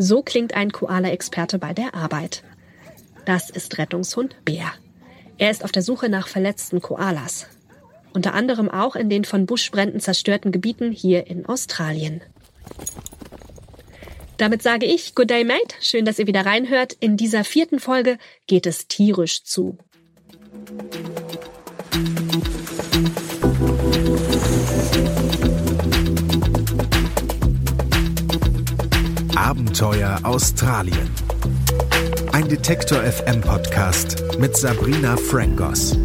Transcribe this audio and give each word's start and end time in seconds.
So 0.00 0.22
klingt 0.22 0.54
ein 0.54 0.70
Koala-Experte 0.70 1.58
bei 1.58 1.74
der 1.74 1.92
Arbeit. 1.92 2.44
Das 3.24 3.50
ist 3.50 3.78
Rettungshund 3.78 4.36
Bär. 4.44 4.72
Er 5.38 5.50
ist 5.50 5.64
auf 5.64 5.72
der 5.72 5.82
Suche 5.82 6.08
nach 6.08 6.28
verletzten 6.28 6.80
Koalas. 6.80 7.48
Unter 8.12 8.32
anderem 8.32 8.70
auch 8.70 8.94
in 8.94 9.10
den 9.10 9.24
von 9.24 9.44
Buschbränden 9.44 9.98
zerstörten 9.98 10.52
Gebieten 10.52 10.92
hier 10.92 11.26
in 11.26 11.46
Australien. 11.46 12.20
Damit 14.36 14.62
sage 14.62 14.86
ich 14.86 15.16
Good 15.16 15.30
Day 15.30 15.42
Mate, 15.42 15.74
schön, 15.80 16.04
dass 16.04 16.20
ihr 16.20 16.28
wieder 16.28 16.46
reinhört. 16.46 16.92
In 17.00 17.16
dieser 17.16 17.42
vierten 17.42 17.80
Folge 17.80 18.18
geht 18.46 18.66
es 18.66 18.86
tierisch 18.86 19.42
zu. 19.42 19.78
Abenteuer 29.38 30.18
Australien. 30.24 31.08
Ein 32.32 32.48
Detektor 32.48 33.00
FM 33.04 33.40
Podcast 33.40 34.36
mit 34.40 34.56
Sabrina 34.56 35.16
Frangos. 35.16 35.96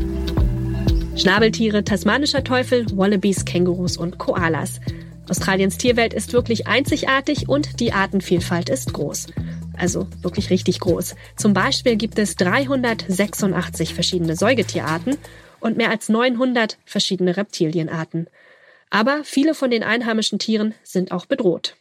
Schnabeltiere, 1.16 1.84
tasmanischer 1.84 2.44
Teufel, 2.44 2.86
Wallabies, 2.96 3.44
Kängurus 3.44 3.98
und 3.98 4.20
Koalas. 4.20 4.80
Australiens 5.28 5.80
Tierwelt 5.80 6.14
ist 6.14 6.32
wirklich 6.32 6.68
einzigartig 6.68 7.50
und 7.50 7.80
die 7.80 7.92
Artenvielfalt 7.92 8.70
ist 8.70 8.94
groß. 8.94 9.30
Also 9.80 10.08
wirklich 10.22 10.52
richtig 10.52 10.80
groß. 10.80 11.16
Zum 11.36 11.54
Beispiel 11.54 11.96
gibt 11.96 12.20
es 12.20 12.36
386 12.36 13.96
verschiedene 13.96 14.36
Säugetierarten 14.36 15.18
und 15.60 15.76
mehr 15.76 15.90
als 15.90 16.08
900 16.08 16.78
verschiedene 16.86 17.36
Reptilienarten. 17.36 18.28
Aber 18.92 19.24
viele 19.24 19.56
von 19.56 19.72
den 19.72 19.82
einheimischen 19.82 20.38
Tieren 20.38 20.76
sind 20.84 21.12
auch 21.12 21.26
bedroht. 21.26 21.76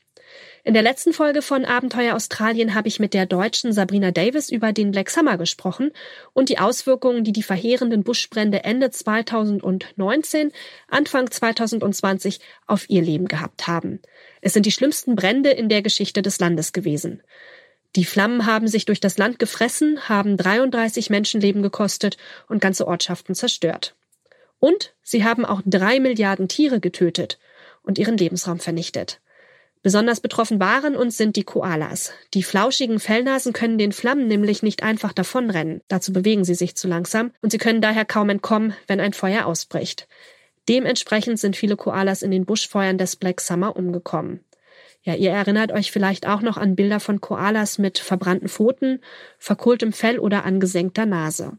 In 0.64 0.74
der 0.74 0.82
letzten 0.84 1.12
Folge 1.12 1.42
von 1.42 1.64
Abenteuer 1.64 2.14
Australien 2.14 2.74
habe 2.74 2.86
ich 2.86 3.00
mit 3.00 3.14
der 3.14 3.26
deutschen 3.26 3.72
Sabrina 3.72 4.12
Davis 4.12 4.48
über 4.48 4.72
den 4.72 4.92
Black 4.92 5.10
Summer 5.10 5.36
gesprochen 5.36 5.90
und 6.34 6.50
die 6.50 6.60
Auswirkungen, 6.60 7.24
die 7.24 7.32
die 7.32 7.42
verheerenden 7.42 8.04
Buschbrände 8.04 8.62
Ende 8.62 8.92
2019, 8.92 10.52
Anfang 10.86 11.28
2020 11.28 12.38
auf 12.68 12.88
ihr 12.88 13.02
Leben 13.02 13.26
gehabt 13.26 13.66
haben. 13.66 14.00
Es 14.40 14.52
sind 14.52 14.64
die 14.64 14.70
schlimmsten 14.70 15.16
Brände 15.16 15.50
in 15.50 15.68
der 15.68 15.82
Geschichte 15.82 16.22
des 16.22 16.38
Landes 16.38 16.72
gewesen. 16.72 17.24
Die 17.96 18.04
Flammen 18.04 18.46
haben 18.46 18.68
sich 18.68 18.84
durch 18.84 19.00
das 19.00 19.18
Land 19.18 19.40
gefressen, 19.40 20.08
haben 20.08 20.36
33 20.36 21.10
Menschenleben 21.10 21.62
gekostet 21.62 22.18
und 22.48 22.60
ganze 22.60 22.86
Ortschaften 22.86 23.34
zerstört. 23.34 23.96
Und 24.60 24.94
sie 25.02 25.24
haben 25.24 25.44
auch 25.44 25.60
drei 25.66 25.98
Milliarden 25.98 26.46
Tiere 26.46 26.78
getötet 26.78 27.40
und 27.82 27.98
ihren 27.98 28.16
Lebensraum 28.16 28.60
vernichtet. 28.60 29.20
Besonders 29.82 30.20
betroffen 30.20 30.60
waren 30.60 30.94
und 30.94 31.12
sind 31.12 31.34
die 31.34 31.42
Koalas. 31.42 32.12
Die 32.34 32.44
flauschigen 32.44 33.00
Fellnasen 33.00 33.52
können 33.52 33.78
den 33.78 33.92
Flammen 33.92 34.28
nämlich 34.28 34.62
nicht 34.62 34.84
einfach 34.84 35.12
davonrennen. 35.12 35.80
Dazu 35.88 36.12
bewegen 36.12 36.44
sie 36.44 36.54
sich 36.54 36.76
zu 36.76 36.86
langsam 36.86 37.32
und 37.40 37.50
sie 37.50 37.58
können 37.58 37.80
daher 37.80 38.04
kaum 38.04 38.30
entkommen, 38.30 38.74
wenn 38.86 39.00
ein 39.00 39.12
Feuer 39.12 39.46
ausbricht. 39.46 40.06
Dementsprechend 40.68 41.40
sind 41.40 41.56
viele 41.56 41.76
Koalas 41.76 42.22
in 42.22 42.30
den 42.30 42.46
Buschfeuern 42.46 42.96
des 42.96 43.16
Black 43.16 43.40
Summer 43.40 43.74
umgekommen. 43.74 44.44
Ja, 45.02 45.14
ihr 45.14 45.32
erinnert 45.32 45.72
euch 45.72 45.90
vielleicht 45.90 46.28
auch 46.28 46.42
noch 46.42 46.56
an 46.56 46.76
Bilder 46.76 47.00
von 47.00 47.20
Koalas 47.20 47.78
mit 47.78 47.98
verbrannten 47.98 48.48
Pfoten, 48.48 49.00
verkohltem 49.38 49.92
Fell 49.92 50.20
oder 50.20 50.44
angesenkter 50.44 51.06
Nase. 51.06 51.58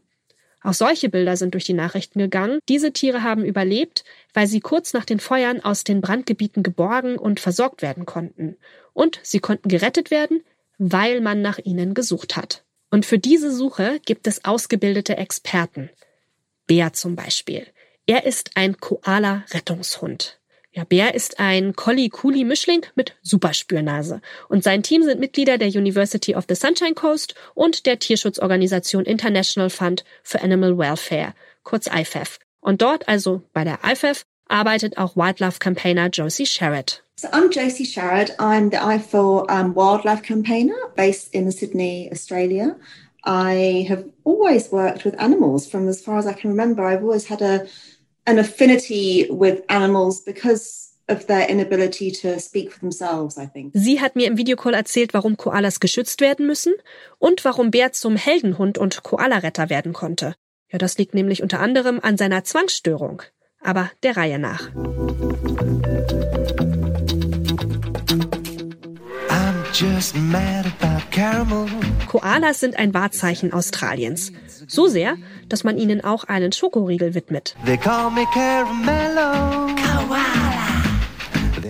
Auch 0.64 0.72
solche 0.72 1.10
Bilder 1.10 1.36
sind 1.36 1.52
durch 1.52 1.64
die 1.64 1.74
Nachrichten 1.74 2.18
gegangen. 2.18 2.58
Diese 2.70 2.90
Tiere 2.90 3.22
haben 3.22 3.44
überlebt, 3.44 4.02
weil 4.32 4.46
sie 4.46 4.60
kurz 4.60 4.94
nach 4.94 5.04
den 5.04 5.20
Feuern 5.20 5.60
aus 5.60 5.84
den 5.84 6.00
Brandgebieten 6.00 6.62
geborgen 6.62 7.18
und 7.18 7.38
versorgt 7.38 7.82
werden 7.82 8.06
konnten. 8.06 8.56
Und 8.94 9.20
sie 9.22 9.40
konnten 9.40 9.68
gerettet 9.68 10.10
werden, 10.10 10.42
weil 10.78 11.20
man 11.20 11.42
nach 11.42 11.58
ihnen 11.58 11.92
gesucht 11.92 12.36
hat. 12.36 12.64
Und 12.90 13.04
für 13.04 13.18
diese 13.18 13.54
Suche 13.54 14.00
gibt 14.06 14.26
es 14.26 14.46
ausgebildete 14.46 15.18
Experten. 15.18 15.90
Bär 16.66 16.94
zum 16.94 17.14
Beispiel. 17.14 17.66
Er 18.06 18.24
ist 18.24 18.52
ein 18.54 18.78
Koala-Rettungshund. 18.78 20.40
Ja, 20.76 20.82
Bär 20.82 21.14
ist 21.14 21.38
ein 21.38 21.76
Collie-Coolie-Mischling 21.76 22.84
mit 22.96 23.14
Superspürnase. 23.22 24.20
Und 24.48 24.64
sein 24.64 24.82
Team 24.82 25.04
sind 25.04 25.20
Mitglieder 25.20 25.56
der 25.56 25.68
University 25.68 26.34
of 26.34 26.46
the 26.48 26.56
Sunshine 26.56 26.94
Coast 26.94 27.36
und 27.54 27.86
der 27.86 28.00
Tierschutzorganisation 28.00 29.04
International 29.04 29.70
Fund 29.70 30.04
for 30.24 30.42
Animal 30.42 30.76
Welfare, 30.76 31.34
kurz 31.62 31.86
IFAF. 31.86 32.40
Und 32.60 32.82
dort, 32.82 33.06
also 33.06 33.42
bei 33.52 33.62
der 33.62 33.78
IFAF, 33.84 34.24
arbeitet 34.48 34.98
auch 34.98 35.14
Wildlife 35.14 35.60
Campaigner 35.60 36.08
Josie 36.08 36.44
Sherrod. 36.44 37.04
So 37.14 37.28
I'm 37.28 37.52
Josie 37.52 37.86
Sherrod. 37.86 38.32
I'm 38.40 38.72
the 38.72 38.78
IFAW 38.78 39.46
um, 39.48 39.76
Wildlife 39.76 40.24
Campaigner 40.24 40.74
based 40.96 41.32
in 41.32 41.52
Sydney, 41.52 42.10
Australia. 42.12 42.74
I 43.24 43.86
have 43.88 44.04
always 44.24 44.72
worked 44.72 45.04
with 45.04 45.14
animals 45.20 45.68
from 45.68 45.88
as 45.88 46.02
far 46.02 46.18
as 46.18 46.26
I 46.26 46.32
can 46.32 46.50
remember. 46.50 46.84
I've 46.84 47.04
always 47.04 47.26
had 47.26 47.42
a 47.42 47.68
an 48.26 48.38
affinity 48.38 49.28
with 49.30 49.62
animals 49.68 50.24
because 50.24 50.92
of 51.08 51.26
their 51.26 51.48
inability 51.48 52.10
to 52.10 52.40
speak 52.40 52.72
for 52.72 52.80
themselves, 52.80 53.36
I 53.36 53.46
think. 53.46 53.72
Sie 53.74 54.00
hat 54.00 54.16
mir 54.16 54.26
im 54.26 54.38
Videocall 54.38 54.74
erzählt, 54.74 55.12
warum 55.12 55.36
Koalas 55.36 55.80
geschützt 55.80 56.20
werden 56.20 56.46
müssen 56.46 56.72
und 57.18 57.44
warum 57.44 57.70
Bär 57.70 57.92
zum 57.92 58.16
Heldenhund 58.16 58.78
und 58.78 59.02
Koalaretter 59.02 59.68
werden 59.68 59.92
konnte. 59.92 60.34
Ja, 60.72 60.78
das 60.78 60.98
liegt 60.98 61.14
nämlich 61.14 61.42
unter 61.42 61.60
anderem 61.60 62.00
an 62.00 62.16
seiner 62.16 62.44
Zwangsstörung. 62.44 63.22
Aber 63.60 63.90
der 64.02 64.16
Reihe 64.16 64.38
nach. 64.38 64.70
Koalas 72.08 72.60
sind 72.60 72.78
ein 72.78 72.94
Wahrzeichen 72.94 73.52
Australiens. 73.52 74.32
So 74.68 74.86
sehr, 74.86 75.16
dass 75.48 75.64
man 75.64 75.78
ihnen 75.78 76.02
auch 76.02 76.24
einen 76.24 76.52
Schokoriegel 76.52 77.14
widmet. 77.14 77.56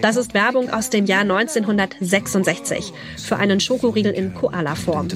Das 0.02 0.16
ist 0.16 0.34
Werbung 0.34 0.70
aus 0.70 0.90
dem 0.90 1.06
Jahr 1.06 1.22
1966 1.22 2.92
für 3.16 3.36
einen 3.36 3.58
Schokoriegel 3.60 4.12
in 4.12 4.34
Koala-Form. 4.34 5.08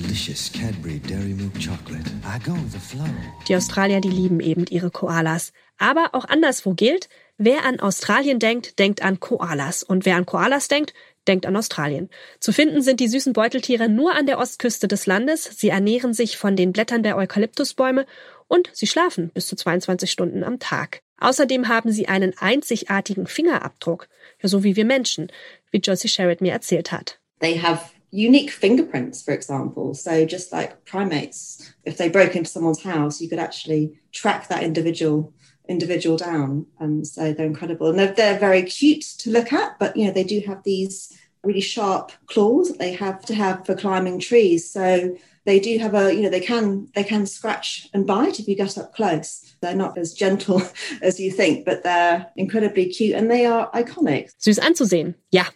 Die 3.47 3.56
Australier, 3.56 4.00
die 4.00 4.09
lieben 4.09 4.41
eben 4.41 4.65
ihre 4.71 4.91
Koalas. 4.91 5.53
Aber 5.77 6.15
auch 6.15 6.25
anderswo 6.25 6.72
gilt, 6.72 7.09
wer 7.37 7.67
an 7.67 7.81
Australien 7.81 8.38
denkt, 8.38 8.78
denkt 8.78 9.03
an 9.03 9.21
Koalas. 9.21 9.83
Und 9.83 10.06
wer 10.06 10.17
an 10.17 10.25
Koalas 10.25 10.69
denkt, 10.69 10.94
denkt 11.28 11.47
an 11.47 11.56
Australien. 11.56 12.09
Zu 12.41 12.53
finden 12.53 12.83
sind 12.83 13.00
die 13.00 13.09
süßen 13.09 13.33
Beuteltiere 13.33 13.89
nur 13.89 14.15
an 14.15 14.27
der 14.27 14.39
Ostküste 14.39 14.89
des 14.89 15.06
Landes. 15.06 15.44
Sie 15.44 15.69
ernähren 15.69 16.15
sich 16.15 16.37
von 16.37 16.56
den 16.56 16.72
Blättern 16.72 17.03
der 17.03 17.16
Eukalyptusbäume 17.16 18.06
und 18.49 18.71
sie 18.72 18.87
schlafen 18.87 19.31
bis 19.31 19.47
zu 19.47 19.55
22 19.55 20.11
Stunden 20.11 20.43
am 20.43 20.59
Tag. 20.59 21.03
Außerdem 21.21 21.69
haben 21.69 21.93
sie 21.93 22.09
einen 22.09 22.33
einzigartigen 22.38 23.27
Fingerabdruck, 23.27 24.09
ja, 24.43 24.49
so 24.49 24.65
wie 24.65 24.77
wir 24.77 24.84
Menschen, 24.84 25.31
wie 25.71 25.78
Josie 25.78 26.09
Sherrod 26.09 26.41
mir 26.41 26.53
erzählt 26.53 26.93
hat. 26.93 27.19
They 27.41 27.59
have 27.61 27.91
unique 28.11 28.50
fingerprints, 28.50 29.22
for 29.22 29.34
example. 29.34 29.94
So 29.94 30.25
just 30.25 30.53
like 30.53 30.84
primates, 30.84 31.75
if 31.87 31.97
they 31.97 32.09
broke 32.09 32.37
into 32.37 32.50
someone's 32.50 32.84
house, 32.84 33.21
you 33.21 33.28
could 33.28 33.41
actually 33.41 33.99
track 34.12 34.49
that 34.49 34.62
individual 34.62 35.33
individual 35.69 36.17
down. 36.17 36.67
Um, 36.81 37.05
so 37.05 37.33
they're 37.33 37.47
incredible, 37.47 37.91
and 37.91 37.99
they're, 37.99 38.12
they're 38.12 38.39
very 38.39 38.62
cute 38.62 39.03
to 39.19 39.31
look 39.31 39.53
at. 39.53 39.79
But 39.79 39.97
you 39.97 40.06
know, 40.06 40.12
they 40.12 40.25
do 40.25 40.41
have 40.47 40.62
these 40.65 41.17
really 41.45 41.61
sharp 41.61 42.12
claws 42.27 42.69
that 42.69 42.79
they 42.79 42.93
have 42.93 43.25
to 43.27 43.34
have 43.34 43.65
for 43.65 43.75
climbing 43.75 44.19
trees. 44.19 44.69
So 44.71 45.17
they 45.45 45.61
do 45.61 45.79
have 45.79 45.95
a, 45.95 46.12
you 46.15 46.23
know, 46.23 46.31
they 46.31 46.41
can 46.41 46.89
they 46.95 47.05
can 47.05 47.27
scratch 47.27 47.89
and 47.93 48.06
bite 48.06 48.41
if 48.41 48.49
you 48.49 48.56
get 48.56 48.77
up 48.79 48.95
close. 48.95 49.45
They're 49.61 49.75
not 49.75 49.97
as 49.99 50.15
gentle 50.15 50.62
as 51.03 51.20
you 51.20 51.31
think, 51.31 51.65
but 51.65 51.82
they're 51.85 52.26
incredibly 52.37 52.87
cute 52.87 53.15
and 53.15 53.31
they 53.31 53.47
are 53.47 53.70
iconic. 53.73 54.31
Süß 54.38 54.59
anzusehen, 54.59 55.15
ja. 55.31 55.47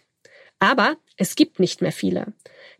Aber 0.59 0.95
es 1.17 1.35
gibt 1.35 1.59
nicht 1.59 1.81
mehr 1.81 1.91
viele. 1.91 2.33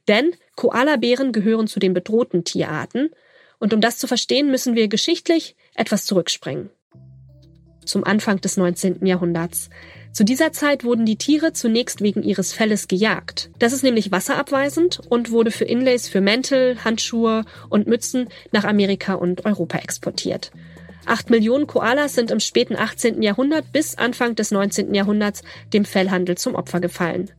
Denn 0.07 0.35
Koalabären 0.56 1.31
gehören 1.33 1.68
zu 1.68 1.80
den 1.80 1.94
bedrohten 1.94 2.44
Tierarten. 2.44 3.09
Und 3.59 3.74
um 3.74 3.81
das 3.81 3.97
zu 3.97 4.07
verstehen, 4.07 4.51
müssen 4.51 4.75
wir 4.75 4.88
geschichtlich 4.88 5.56
etwas 5.75 6.06
zurückspringen 6.06 6.69
zum 7.85 8.03
Anfang 8.03 8.41
des 8.41 8.57
19. 8.57 9.06
Jahrhunderts. 9.06 9.69
Zu 10.12 10.24
dieser 10.24 10.51
Zeit 10.51 10.83
wurden 10.83 11.06
die 11.06 11.15
Tiere 11.15 11.53
zunächst 11.53 12.01
wegen 12.01 12.21
ihres 12.21 12.53
Felles 12.53 12.88
gejagt. 12.88 13.50
Das 13.57 13.74
ist 13.74 13.83
nämlich 13.83 14.12
wasserabweisend 14.12 15.01
und 15.09 15.31
wurde 15.31 15.50
für 15.50 15.65
Inlays 15.65 16.07
für 16.07 16.21
Mäntel, 16.21 16.83
Handschuhe 16.83 17.45
und 17.69 17.88
Mützen 17.88 18.27
nach 18.51 18.63
Amerika 18.63 19.15
und 19.15 19.45
Europa 19.45 19.80
exportiert. 19.80 20.51
Acht 21.06 21.30
Millionen 21.30 21.68
Koalas 21.68 22.13
sind 22.13 22.31
im 22.31 22.39
späten 22.39 22.75
18. 22.75 23.21
Jahrhundert 23.21 23.71
bis 23.71 23.97
Anfang 23.97 24.35
des 24.35 24.51
19. 24.51 24.94
Jahrhunderts 24.94 25.41
dem 25.74 25.83
Fellhandel 25.83 26.38
zum 26.38 26.56
Opfer 26.56 26.80
gefallen. 26.80 27.31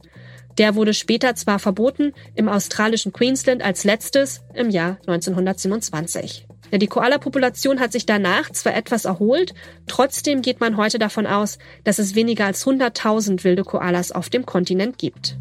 Der 0.59 0.75
wurde 0.75 0.95
später 0.95 1.35
zwar 1.35 1.59
verboten, 1.59 2.13
im 2.35 2.49
australischen 2.49 3.13
Queensland 3.13 3.63
als 3.63 3.85
letztes 3.85 4.43
im 4.55 4.71
Jahr 4.71 4.99
1927. 5.07 6.47
Ja, 6.71 6.79
die 6.79 6.87
Koala-Population 6.87 7.81
hat 7.81 7.93
sich 7.93 8.07
danach 8.07 8.51
zwar 8.51 8.75
etwas 8.75 9.05
erholt, 9.05 9.55
trotzdem 9.87 10.43
geht 10.43 10.61
man 10.61 10.77
heute 10.77 10.99
davon 10.99 11.27
aus, 11.27 11.59
dass 11.85 11.99
es 11.99 12.15
weniger 12.15 12.47
als 12.47 12.65
100.000 12.67 13.45
wilde 13.45 13.65
Koalas 13.65 14.13
auf 14.13 14.31
dem 14.31 14.47
Kontinent 14.47 14.99
gibt. 14.99 15.37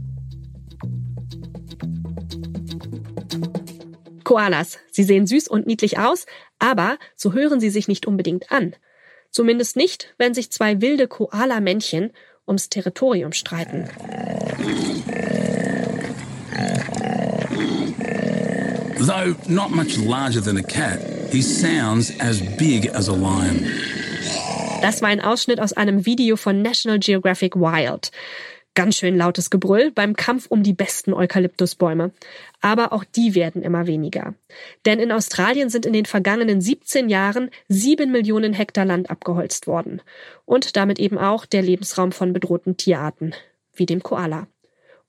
Koalas. 4.23 4.79
Sie 4.91 5.03
sehen 5.03 5.27
süß 5.27 5.47
und 5.47 5.67
niedlich 5.67 5.99
aus, 5.99 6.25
aber 6.59 6.97
so 7.15 7.33
hören 7.33 7.59
sie 7.59 7.69
sich 7.69 7.87
nicht 7.87 8.07
unbedingt 8.07 8.51
an. 8.51 8.75
Zumindest 9.31 9.75
nicht, 9.75 10.13
wenn 10.17 10.33
sich 10.33 10.51
zwei 10.51 10.81
wilde 10.81 11.07
Koala-Männchen 11.07 12.11
ums 12.47 12.69
Territorium 12.69 13.31
streiten. 13.31 13.89
Though 19.05 19.35
not 19.49 19.71
much 19.71 19.97
larger 19.97 20.39
than 20.39 20.55
a 20.55 20.63
cat, 20.63 21.01
he 21.29 21.41
sounds 21.41 22.17
as 22.21 22.39
big 22.57 22.87
as 22.87 23.09
a 23.09 23.13
lion. 23.13 23.65
Das 24.81 25.01
war 25.01 25.09
ein 25.09 25.19
Ausschnitt 25.19 25.59
aus 25.59 25.73
einem 25.73 26.05
Video 26.05 26.37
von 26.37 26.61
National 26.61 26.99
Geographic 26.99 27.57
Wild. 27.57 28.11
Ganz 28.75 28.95
schön 28.95 29.17
lautes 29.17 29.49
Gebrüll 29.49 29.91
beim 29.91 30.15
Kampf 30.15 30.45
um 30.47 30.63
die 30.63 30.71
besten 30.71 31.13
Eukalyptusbäume. 31.13 32.11
Aber 32.61 32.93
auch 32.93 33.03
die 33.03 33.35
werden 33.35 33.61
immer 33.61 33.87
weniger. 33.87 34.35
Denn 34.85 35.01
in 35.01 35.11
Australien 35.11 35.69
sind 35.69 35.85
in 35.85 35.91
den 35.91 36.05
vergangenen 36.05 36.61
17 36.61 37.09
Jahren 37.09 37.49
sieben 37.67 38.09
Millionen 38.09 38.53
Hektar 38.53 38.85
Land 38.85 39.09
abgeholzt 39.09 39.67
worden. 39.67 40.01
Und 40.45 40.77
damit 40.77 40.97
eben 40.97 41.17
auch 41.17 41.45
der 41.45 41.61
Lebensraum 41.61 42.13
von 42.13 42.31
bedrohten 42.31 42.77
Tierarten, 42.77 43.35
wie 43.73 43.85
dem 43.85 44.01
Koala. 44.01 44.47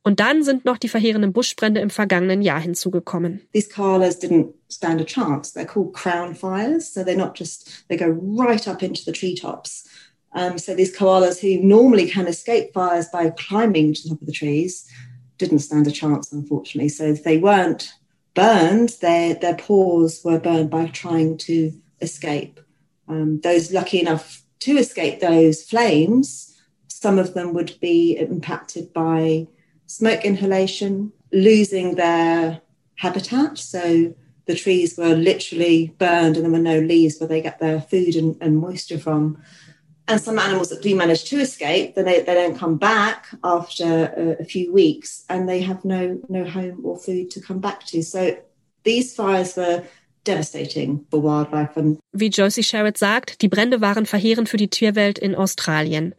Und 0.07 0.21
dann 0.21 0.43
sind 0.43 0.67
noch 0.67 0.77
die 0.77 0.89
verheerenden 0.89 1.33
Buschbrände 1.33 1.81
im 1.81 1.89
vergangenen 1.89 2.43
Jahr 2.43 2.61
hinzugekommen. 2.61 3.41
These 3.55 3.71
koalas 3.71 4.21
didn't 4.21 4.53
stand 4.71 5.01
a 5.01 5.05
chance. 5.05 5.53
They're 5.55 5.67
called 5.67 5.95
crown 5.95 6.35
fires, 6.35 6.93
so 6.93 7.03
they're 7.03 7.17
not 7.17 7.39
just 7.39 7.89
they 7.89 7.97
go 7.97 8.11
right 8.11 8.69
up 8.69 8.83
into 8.83 9.03
the 9.07 9.13
treetops. 9.13 9.89
Um, 10.35 10.59
so 10.59 10.75
these 10.75 10.95
koalas 10.95 11.41
who 11.41 11.67
normally 11.67 12.11
can 12.11 12.27
escape 12.27 12.75
fires 12.75 13.07
by 13.11 13.31
climbing 13.31 13.95
to 13.95 14.03
the 14.03 14.09
top 14.11 14.21
of 14.21 14.27
the 14.27 14.33
trees 14.33 14.87
didn't 15.39 15.61
stand 15.61 15.87
a 15.87 15.91
chance, 15.91 16.33
unfortunately. 16.33 16.91
So 16.91 17.05
if 17.05 17.25
they 17.25 17.39
weren't 17.39 17.91
burned, 18.35 18.91
their, 19.01 19.35
their 19.35 19.57
paws 19.57 20.21
were 20.23 20.39
burned 20.39 20.71
by 20.71 20.87
trying 20.89 21.39
to 21.39 21.73
escape. 22.03 22.61
Um, 23.09 23.41
those 23.41 23.73
lucky 23.73 24.01
enough 24.01 24.43
to 24.61 24.77
escape 24.77 25.21
those 25.21 25.63
flames, 25.63 26.55
some 26.89 27.19
of 27.19 27.33
them 27.35 27.55
would 27.55 27.79
be 27.81 28.17
impacted 28.19 28.93
by 28.93 29.47
smoke 29.95 30.25
inhalation, 30.25 31.13
losing 31.33 31.95
their 31.95 32.61
habitat. 32.97 33.59
So 33.59 34.13
the 34.47 34.55
trees 34.57 34.99
were 34.99 35.15
literally 35.15 35.95
burned 35.99 36.37
and 36.37 36.45
there 36.45 36.51
were 36.53 36.59
no 36.59 36.81
leaves 36.81 37.21
where 37.21 37.29
they 37.29 37.41
get 37.41 37.61
their 37.61 37.81
food 37.81 38.17
and, 38.17 38.37
and 38.41 38.59
moisture 38.59 38.99
from. 38.99 39.41
And 40.09 40.21
some 40.21 40.39
animals 40.39 40.69
that 40.71 40.83
do 40.83 40.97
manage 40.97 41.25
to 41.31 41.39
escape, 41.41 41.95
then 41.95 42.07
they, 42.07 42.23
they 42.23 42.35
don't 42.35 42.59
come 42.59 42.77
back 42.77 43.29
after 43.45 44.13
a, 44.17 44.43
a 44.43 44.45
few 44.45 44.73
weeks 44.73 45.25
and 45.31 45.49
they 45.49 45.61
have 45.63 45.85
no, 45.85 46.21
no 46.29 46.45
home 46.45 46.81
or 46.85 46.99
food 46.99 47.31
to 47.31 47.41
come 47.41 47.61
back 47.61 47.87
to. 47.87 48.03
So 48.03 48.37
these 48.83 49.15
fires 49.15 49.57
were 49.57 49.85
devastating 50.27 51.07
for 51.11 51.23
wildlife. 51.23 51.79
And 51.79 51.99
Wie 52.13 52.29
Josie 52.29 52.63
Sherritt 52.63 52.99
sagt, 52.99 53.43
die 53.43 53.49
Brände 53.49 53.81
waren 53.81 54.07
verheerend 54.07 54.49
für 54.49 54.57
die 54.57 54.69
Tierwelt 54.69 55.19
in 55.19 55.35
Australien. 55.35 56.15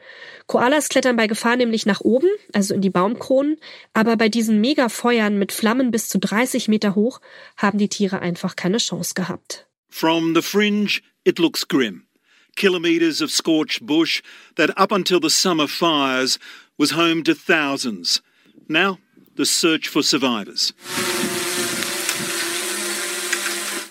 Koalas 0.48 0.90
klettern 0.90 1.16
bei 1.16 1.28
Gefahr 1.28 1.56
nämlich 1.56 1.86
nach 1.86 2.02
oben, 2.02 2.30
also 2.54 2.74
in 2.74 2.82
die 2.82 2.90
Baumkronen, 2.90 3.58
aber 3.94 4.16
bei 4.16 4.30
diesen 4.30 4.62
Megafeuern 4.62 5.38
mit 5.38 5.52
Flammen 5.52 5.92
bis 5.92 6.10
zu 6.10 6.20
30 6.20 6.68
Meter 6.68 6.96
hoch 6.96 7.20
haben 7.58 7.78
die 7.78 7.90
Tiere 7.90 8.20
einfach 8.20 8.56
keine 8.56 8.78
Chance 8.78 9.14
gehabt. 9.14 9.68
From 9.90 10.36
the 10.36 10.42
fringe, 10.42 11.02
it 11.24 11.40
looks 11.40 11.68
grim. 11.68 12.04
Kilometres 12.56 13.22
of 13.22 13.32
scorched 13.32 13.86
bush 13.86 14.22
that 14.56 14.78
up 14.78 14.92
until 14.92 15.20
the 15.22 15.30
summer 15.30 15.68
fires 15.68 16.40
was 16.78 16.96
home 16.96 17.24
to 17.24 17.34
thousands. 17.34 18.22
Now, 18.68 18.98
the 19.36 19.46
search 19.46 19.90
for 19.90 20.02
survivors. 20.02 20.74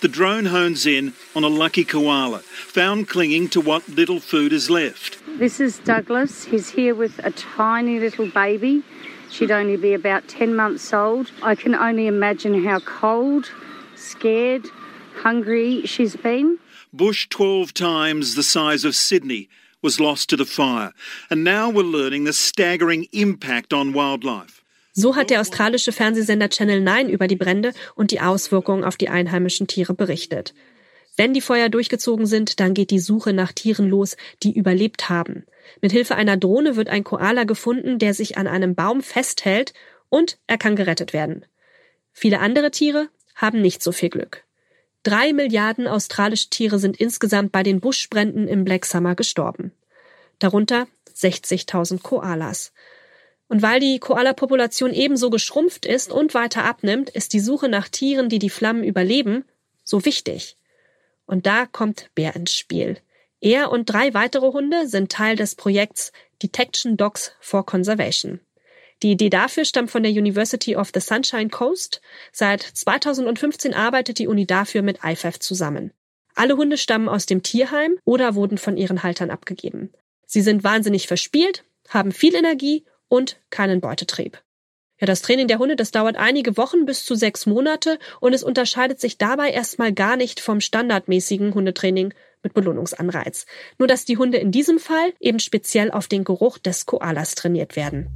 The 0.05 0.11
drone 0.11 0.45
hones 0.45 0.85
in 0.85 1.13
on 1.35 1.43
a 1.43 1.47
lucky 1.47 1.83
koala, 1.83 2.41
found 2.41 3.07
clinging 3.07 3.49
to 3.49 3.59
what 3.59 3.89
little 3.89 4.19
food 4.19 4.53
is 4.53 4.69
left. 4.69 5.17
This 5.39 5.59
is 5.59 5.79
Douglas. 5.79 6.43
He's 6.45 6.69
here 6.69 6.93
with 6.93 7.19
a 7.23 7.31
tiny 7.31 7.99
little 7.99 8.29
baby. 8.29 8.83
She'd 9.31 9.49
only 9.49 9.77
be 9.77 9.95
about 9.95 10.27
10 10.27 10.55
months 10.55 10.93
old. 10.93 11.31
I 11.41 11.55
can 11.55 11.73
only 11.73 12.05
imagine 12.05 12.63
how 12.63 12.81
cold, 12.81 13.49
scared, 13.95 14.67
hungry 15.15 15.87
she's 15.87 16.15
been. 16.15 16.59
Bush 16.93 17.27
12 17.29 17.73
times 17.73 18.35
the 18.35 18.43
size 18.43 18.85
of 18.85 18.95
Sydney 18.95 19.49
was 19.81 19.99
lost 19.99 20.29
to 20.29 20.37
the 20.37 20.45
fire, 20.45 20.93
and 21.31 21.43
now 21.43 21.67
we're 21.67 21.81
learning 21.81 22.25
the 22.25 22.33
staggering 22.33 23.07
impact 23.11 23.73
on 23.73 23.91
wildlife. 23.91 24.63
So 24.97 25.17
hat 25.17 25.29
der 25.29 25.41
australische 25.41 25.91
Fernsehsender 25.91 26.49
Channel 26.49 26.79
9 26.79 27.09
über 27.09 27.27
die 27.27 27.35
Brände 27.35 27.73
und 27.95 28.11
die 28.11 28.21
Auswirkungen 28.21 28.85
auf 28.85 28.95
die 28.95 29.09
einheimischen 29.09 29.67
Tiere 29.67 29.93
berichtet. 29.93 30.53
Wenn 31.17 31.33
die 31.33 31.41
Feuer 31.41 31.67
durchgezogen 31.67 32.25
sind, 32.25 32.61
dann 32.61 32.73
geht 32.73 32.91
die 32.91 32.99
Suche 32.99 33.33
nach 33.33 33.51
Tieren 33.51 33.89
los, 33.89 34.15
die 34.41 34.57
überlebt 34.57 35.09
haben. 35.09 35.45
Mit 35.81 35.91
Hilfe 35.91 36.15
einer 36.15 36.37
Drohne 36.37 36.77
wird 36.77 36.87
ein 36.87 37.03
Koala 37.03 37.43
gefunden, 37.43 37.99
der 37.99 38.13
sich 38.13 38.37
an 38.37 38.47
einem 38.47 38.73
Baum 38.73 39.01
festhält 39.01 39.73
und 40.07 40.37
er 40.47 40.57
kann 40.57 40.77
gerettet 40.77 41.11
werden. 41.11 41.45
Viele 42.13 42.39
andere 42.39 42.71
Tiere 42.71 43.09
haben 43.35 43.61
nicht 43.61 43.83
so 43.83 43.91
viel 43.91 44.09
Glück. 44.09 44.45
Drei 45.03 45.33
Milliarden 45.33 45.87
australische 45.87 46.49
Tiere 46.49 46.79
sind 46.79 46.97
insgesamt 46.97 47.51
bei 47.51 47.63
den 47.63 47.81
Buschbränden 47.81 48.47
im 48.47 48.63
Black 48.63 48.85
Summer 48.85 49.15
gestorben. 49.15 49.73
Darunter 50.39 50.87
60.000 51.15 52.01
Koalas. 52.01 52.71
Und 53.47 53.61
weil 53.61 53.79
die 53.79 53.99
Koala-Population 53.99 54.93
ebenso 54.93 55.29
geschrumpft 55.29 55.85
ist 55.85 56.11
und 56.11 56.33
weiter 56.33 56.65
abnimmt, 56.65 57.09
ist 57.09 57.33
die 57.33 57.39
Suche 57.39 57.69
nach 57.69 57.89
Tieren, 57.89 58.29
die 58.29 58.39
die 58.39 58.49
Flammen 58.49 58.83
überleben, 58.83 59.45
so 59.83 60.03
wichtig. 60.05 60.57
Und 61.25 61.45
da 61.45 61.65
kommt 61.65 62.09
Bär 62.15 62.35
ins 62.35 62.55
Spiel. 62.55 62.97
Er 63.39 63.71
und 63.71 63.85
drei 63.85 64.13
weitere 64.13 64.51
Hunde 64.51 64.87
sind 64.87 65.11
Teil 65.11 65.35
des 65.35 65.55
Projekts 65.55 66.11
Detection 66.41 66.97
Dogs 66.97 67.33
for 67.39 67.65
Conservation. 67.65 68.39
Die 69.03 69.11
Idee 69.11 69.29
dafür 69.29 69.65
stammt 69.65 69.91
von 69.91 70.03
der 70.03 70.11
University 70.11 70.75
of 70.75 70.89
the 70.93 70.99
Sunshine 71.01 71.49
Coast. 71.49 72.01
Seit 72.31 72.61
2015 72.61 73.73
arbeitet 73.73 74.19
die 74.19 74.27
Uni 74.27 74.47
dafür 74.47 74.81
mit 74.81 74.99
IFAF 75.03 75.39
zusammen. 75.39 75.91
Alle 76.33 76.57
Hunde 76.57 76.77
stammen 76.77 77.09
aus 77.09 77.25
dem 77.25 77.43
Tierheim 77.43 77.97
oder 78.03 78.35
wurden 78.35 78.57
von 78.57 78.77
ihren 78.77 79.03
Haltern 79.03 79.31
abgegeben. 79.31 79.93
Sie 80.25 80.41
sind 80.41 80.63
wahnsinnig 80.63 81.07
verspielt, 81.07 81.63
haben 81.89 82.11
viel 82.11 82.35
Energie 82.35 82.85
und 83.07 83.39
keinen 83.49 83.81
Beutetrieb. 83.81 84.41
Ja, 84.99 85.07
das 85.07 85.21
Training 85.21 85.47
der 85.47 85.59
Hunde, 85.59 85.75
das 85.75 85.91
dauert 85.91 86.15
einige 86.15 86.55
Wochen 86.55 86.85
bis 86.85 87.03
zu 87.03 87.15
sechs 87.15 87.45
Monate 87.45 87.99
und 88.21 88.33
es 88.33 88.43
unterscheidet 88.43 89.01
sich 89.01 89.17
dabei 89.17 89.49
erstmal 89.49 89.91
gar 89.91 90.15
nicht 90.15 90.39
vom 90.39 90.61
standardmäßigen 90.61 91.53
Hundetraining 91.53 92.13
mit 92.43 92.53
Belohnungsanreiz. 92.53 93.45
Nur 93.77 93.89
dass 93.89 94.05
die 94.05 94.17
Hunde 94.17 94.37
in 94.37 94.51
diesem 94.51 94.79
Fall 94.79 95.13
eben 95.19 95.39
speziell 95.39 95.91
auf 95.91 96.07
den 96.07 96.23
Geruch 96.23 96.57
des 96.57 96.85
Koalas 96.85 97.35
trainiert 97.35 97.75
werden. 97.75 98.07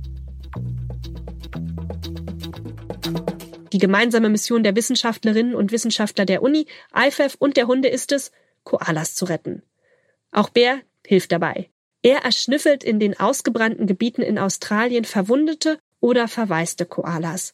Die 3.73 3.77
gemeinsame 3.77 4.29
Mission 4.29 4.63
der 4.63 4.75
Wissenschaftlerinnen 4.75 5.55
und 5.55 5.71
Wissenschaftler 5.71 6.25
der 6.25 6.41
Uni, 6.41 6.65
IFAF 6.95 7.35
und 7.39 7.57
der 7.57 7.67
Hunde 7.67 7.89
ist 7.89 8.11
es, 8.11 8.31
Koalas 8.63 9.15
zu 9.15 9.25
retten. 9.25 9.63
Auch 10.31 10.49
Bär 10.49 10.79
hilft 11.05 11.31
dabei. 11.31 11.69
Er 12.01 12.19
erschnüffelt 12.19 12.83
in 12.83 12.99
den 12.99 13.19
ausgebrannten 13.19 13.85
Gebieten 13.85 14.21
in 14.21 14.37
Australien 14.37 15.03
verwundete 15.03 15.79
oder 15.99 16.27
verwaiste 16.27 16.85
Koalas. 16.85 17.53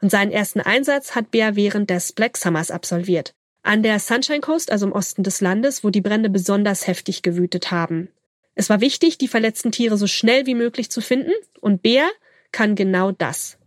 Und 0.00 0.10
seinen 0.10 0.32
ersten 0.32 0.60
Einsatz 0.60 1.14
hat 1.14 1.30
Bär 1.30 1.56
während 1.56 1.90
des 1.90 2.12
Black 2.12 2.36
Summers 2.36 2.70
absolviert. 2.70 3.34
An 3.62 3.82
der 3.82 4.00
Sunshine 4.00 4.40
Coast, 4.40 4.72
also 4.72 4.86
im 4.86 4.92
Osten 4.92 5.22
des 5.22 5.40
Landes, 5.40 5.84
wo 5.84 5.90
die 5.90 6.00
Brände 6.00 6.30
besonders 6.30 6.86
heftig 6.86 7.22
gewütet 7.22 7.70
haben. 7.70 8.08
Es 8.54 8.68
war 8.68 8.80
wichtig, 8.80 9.18
die 9.18 9.28
verletzten 9.28 9.70
Tiere 9.72 9.96
so 9.96 10.06
schnell 10.06 10.46
wie 10.46 10.54
möglich 10.54 10.90
zu 10.90 11.00
finden, 11.00 11.32
und 11.60 11.82
Bär 11.82 12.08
kann 12.50 12.74
genau 12.74 13.12
das. 13.12 13.58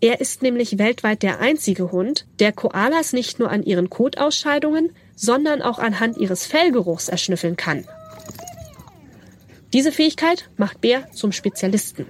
Er 0.00 0.20
ist 0.20 0.42
nämlich 0.42 0.78
weltweit 0.78 1.22
der 1.22 1.40
einzige 1.40 1.92
Hund, 1.92 2.26
der 2.38 2.52
Koalas 2.52 3.12
nicht 3.12 3.38
nur 3.38 3.50
an 3.50 3.62
ihren 3.62 3.90
Kotausscheidungen, 3.90 4.94
sondern 5.16 5.62
auch 5.62 5.78
anhand 5.78 6.16
ihres 6.16 6.46
Fellgeruchs 6.46 7.08
erschnüffeln 7.08 7.56
kann. 7.56 7.86
Diese 9.72 9.92
Fähigkeit 9.92 10.50
macht 10.56 10.80
Bär 10.80 11.10
zum 11.12 11.32
Spezialisten. 11.32 12.06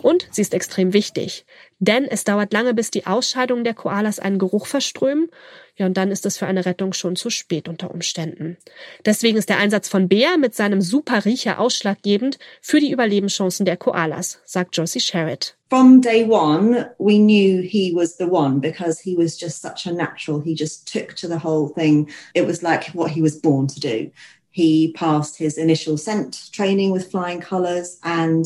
Und 0.00 0.28
sie 0.30 0.42
ist 0.42 0.54
extrem 0.54 0.92
wichtig, 0.92 1.44
denn 1.80 2.04
es 2.04 2.24
dauert 2.24 2.52
lange, 2.52 2.72
bis 2.72 2.90
die 2.90 3.06
Ausscheidungen 3.06 3.64
der 3.64 3.74
Koalas 3.74 4.18
einen 4.18 4.38
Geruch 4.38 4.66
verströmen. 4.66 5.28
Ja, 5.76 5.86
und 5.86 5.96
dann 5.96 6.10
ist 6.10 6.24
es 6.24 6.38
für 6.38 6.46
eine 6.46 6.64
Rettung 6.64 6.92
schon 6.92 7.16
zu 7.16 7.30
spät 7.30 7.68
unter 7.68 7.90
Umständen. 7.90 8.56
Deswegen 9.04 9.36
ist 9.36 9.48
der 9.48 9.58
Einsatz 9.58 9.88
von 9.88 10.08
Bär 10.08 10.38
mit 10.38 10.54
seinem 10.54 10.80
super 10.80 11.24
Riecher 11.24 11.58
ausschlaggebend 11.58 12.38
für 12.62 12.80
die 12.80 12.90
Überlebenschancen 12.92 13.66
der 13.66 13.76
Koalas, 13.76 14.40
sagt 14.44 14.76
Josie 14.76 15.00
Sherritt. 15.00 15.58
from 15.68 16.00
day 16.00 16.24
one, 16.24 16.90
we 16.98 17.18
knew 17.18 17.60
he 17.60 17.92
was 17.92 18.16
the 18.16 18.26
one 18.26 18.58
because 18.60 18.98
he 19.00 19.14
was 19.14 19.36
just 19.36 19.60
such 19.60 19.86
a 19.86 19.92
natural. 19.92 20.40
He 20.40 20.54
just 20.54 20.90
took 20.90 21.14
to 21.16 21.28
the 21.28 21.38
whole 21.38 21.68
thing. 21.68 22.10
It 22.34 22.46
was 22.46 22.62
like 22.62 22.86
what 22.94 23.10
he 23.10 23.20
was 23.20 23.36
born 23.36 23.66
to 23.68 23.80
do. 23.80 24.10
He 24.58 24.92
passed 24.92 25.38
his 25.38 25.56
initial 25.56 25.96
scent 25.96 26.50
training 26.50 26.90
with 26.90 27.12
flying 27.12 27.40
colours, 27.40 28.00
and 28.02 28.44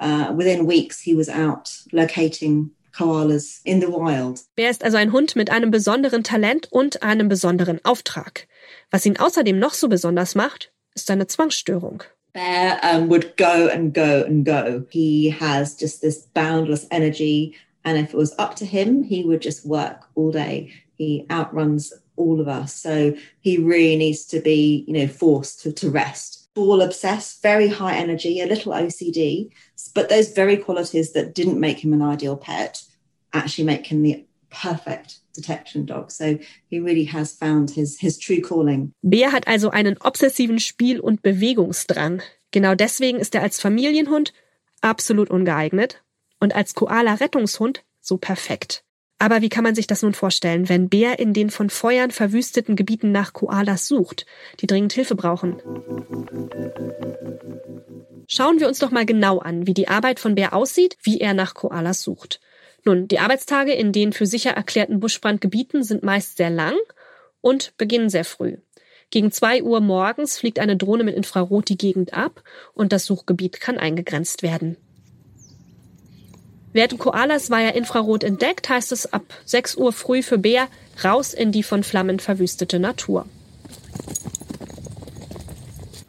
uh, 0.00 0.32
within 0.36 0.66
weeks, 0.66 1.00
he 1.00 1.14
was 1.14 1.28
out 1.28 1.70
locating 1.92 2.72
koalas 2.92 3.60
in 3.64 3.78
the 3.78 3.88
wild. 3.88 4.40
Bär 4.56 4.68
ist 4.68 4.82
also 4.82 4.96
ein 4.96 5.12
Hund 5.12 5.36
mit 5.36 5.50
einem 5.50 5.70
besonderen 5.70 6.24
Talent 6.24 6.66
und 6.72 7.04
einem 7.04 7.28
besonderen 7.28 7.78
Auftrag. 7.84 8.48
Was 8.90 9.06
ihn 9.06 9.16
außerdem 9.16 9.56
noch 9.56 9.74
so 9.74 9.86
besonders 9.88 10.34
macht, 10.34 10.72
ist 10.96 11.06
seine 11.06 11.28
Zwangsstörung. 11.28 12.02
Bear 12.32 12.80
um, 12.82 13.08
would 13.08 13.36
go 13.36 13.68
and 13.72 13.94
go 13.94 14.24
and 14.26 14.44
go. 14.44 14.84
He 14.90 15.30
has 15.38 15.76
just 15.80 16.00
this 16.00 16.26
boundless 16.34 16.88
energy. 16.90 17.54
And 17.84 17.96
if 17.96 18.12
it 18.12 18.16
was 18.16 18.36
up 18.40 18.56
to 18.56 18.64
him, 18.64 19.04
he 19.04 19.22
would 19.24 19.40
just 19.40 19.64
work 19.64 20.08
all 20.16 20.32
day. 20.32 20.72
He 20.96 21.26
outruns 21.30 21.92
all 22.16 22.40
of 22.40 22.48
us. 22.48 22.74
So 22.74 23.14
he 23.40 23.58
really 23.58 23.96
needs 23.96 24.24
to 24.26 24.40
be, 24.40 24.84
you 24.86 24.94
know, 24.94 25.08
forced 25.08 25.60
to, 25.62 25.72
to 25.72 25.90
rest. 25.90 26.48
Ball 26.54 26.82
obsessed, 26.82 27.42
very 27.42 27.68
high 27.68 27.96
energy, 27.96 28.40
a 28.40 28.46
little 28.46 28.72
OCD, 28.72 29.50
but 29.94 30.08
those 30.08 30.32
very 30.32 30.56
qualities 30.56 31.12
that 31.12 31.34
didn't 31.34 31.58
make 31.58 31.82
him 31.82 31.92
an 31.92 32.02
ideal 32.02 32.36
pet 32.36 32.82
actually 33.32 33.64
make 33.64 33.86
him 33.86 34.02
the 34.02 34.24
perfect 34.50 35.18
detection 35.34 35.84
dog. 35.84 36.10
So 36.10 36.38
he 36.68 36.78
really 36.78 37.04
has 37.04 37.32
found 37.32 37.70
his, 37.70 37.98
his 37.98 38.18
true 38.18 38.40
calling. 38.40 38.92
Bär 39.02 39.32
hat 39.32 39.48
also 39.48 39.70
einen 39.70 39.96
obsessiven 39.98 40.60
Spiel- 40.60 41.00
und 41.00 41.22
Bewegungsdrang. 41.22 42.22
Genau 42.52 42.74
deswegen 42.76 43.18
ist 43.18 43.34
er 43.34 43.42
als 43.42 43.60
Familienhund 43.60 44.32
absolut 44.80 45.30
ungeeignet 45.30 46.02
und 46.38 46.54
als 46.54 46.74
Koala-Rettungshund 46.74 47.82
so 48.00 48.16
perfekt. 48.16 48.84
Aber 49.24 49.40
wie 49.40 49.48
kann 49.48 49.64
man 49.64 49.74
sich 49.74 49.86
das 49.86 50.02
nun 50.02 50.12
vorstellen, 50.12 50.68
wenn 50.68 50.90
Bär 50.90 51.18
in 51.18 51.32
den 51.32 51.48
von 51.48 51.70
Feuern 51.70 52.10
verwüsteten 52.10 52.76
Gebieten 52.76 53.10
nach 53.10 53.32
Koalas 53.32 53.88
sucht, 53.88 54.26
die 54.60 54.66
dringend 54.66 54.92
Hilfe 54.92 55.14
brauchen? 55.14 55.62
Schauen 58.28 58.60
wir 58.60 58.68
uns 58.68 58.80
doch 58.80 58.90
mal 58.90 59.06
genau 59.06 59.38
an, 59.38 59.66
wie 59.66 59.72
die 59.72 59.88
Arbeit 59.88 60.20
von 60.20 60.34
Bär 60.34 60.52
aussieht, 60.52 60.98
wie 61.02 61.20
er 61.20 61.32
nach 61.32 61.54
Koalas 61.54 62.02
sucht. 62.02 62.38
Nun, 62.84 63.08
die 63.08 63.18
Arbeitstage 63.18 63.72
in 63.72 63.92
den 63.92 64.12
für 64.12 64.26
sicher 64.26 64.50
erklärten 64.50 65.00
Buschbrandgebieten 65.00 65.84
sind 65.84 66.02
meist 66.02 66.36
sehr 66.36 66.50
lang 66.50 66.76
und 67.40 67.74
beginnen 67.78 68.10
sehr 68.10 68.26
früh. 68.26 68.58
Gegen 69.08 69.32
zwei 69.32 69.62
Uhr 69.62 69.80
morgens 69.80 70.36
fliegt 70.38 70.58
eine 70.58 70.76
Drohne 70.76 71.02
mit 71.02 71.16
Infrarot 71.16 71.70
die 71.70 71.78
Gegend 71.78 72.12
ab 72.12 72.42
und 72.74 72.92
das 72.92 73.06
Suchgebiet 73.06 73.58
kann 73.58 73.78
eingegrenzt 73.78 74.42
werden. 74.42 74.76
Werden 76.74 76.98
Koalas 76.98 77.50
via 77.50 77.68
Infrarot 77.70 78.24
entdeckt, 78.24 78.68
heißt 78.68 78.90
es 78.90 79.12
ab 79.12 79.22
6 79.46 79.76
Uhr 79.76 79.92
früh 79.92 80.22
für 80.22 80.38
Bär 80.38 80.66
raus 81.04 81.32
in 81.32 81.52
die 81.52 81.62
von 81.62 81.84
Flammen 81.84 82.18
verwüstete 82.18 82.80
Natur. 82.80 83.26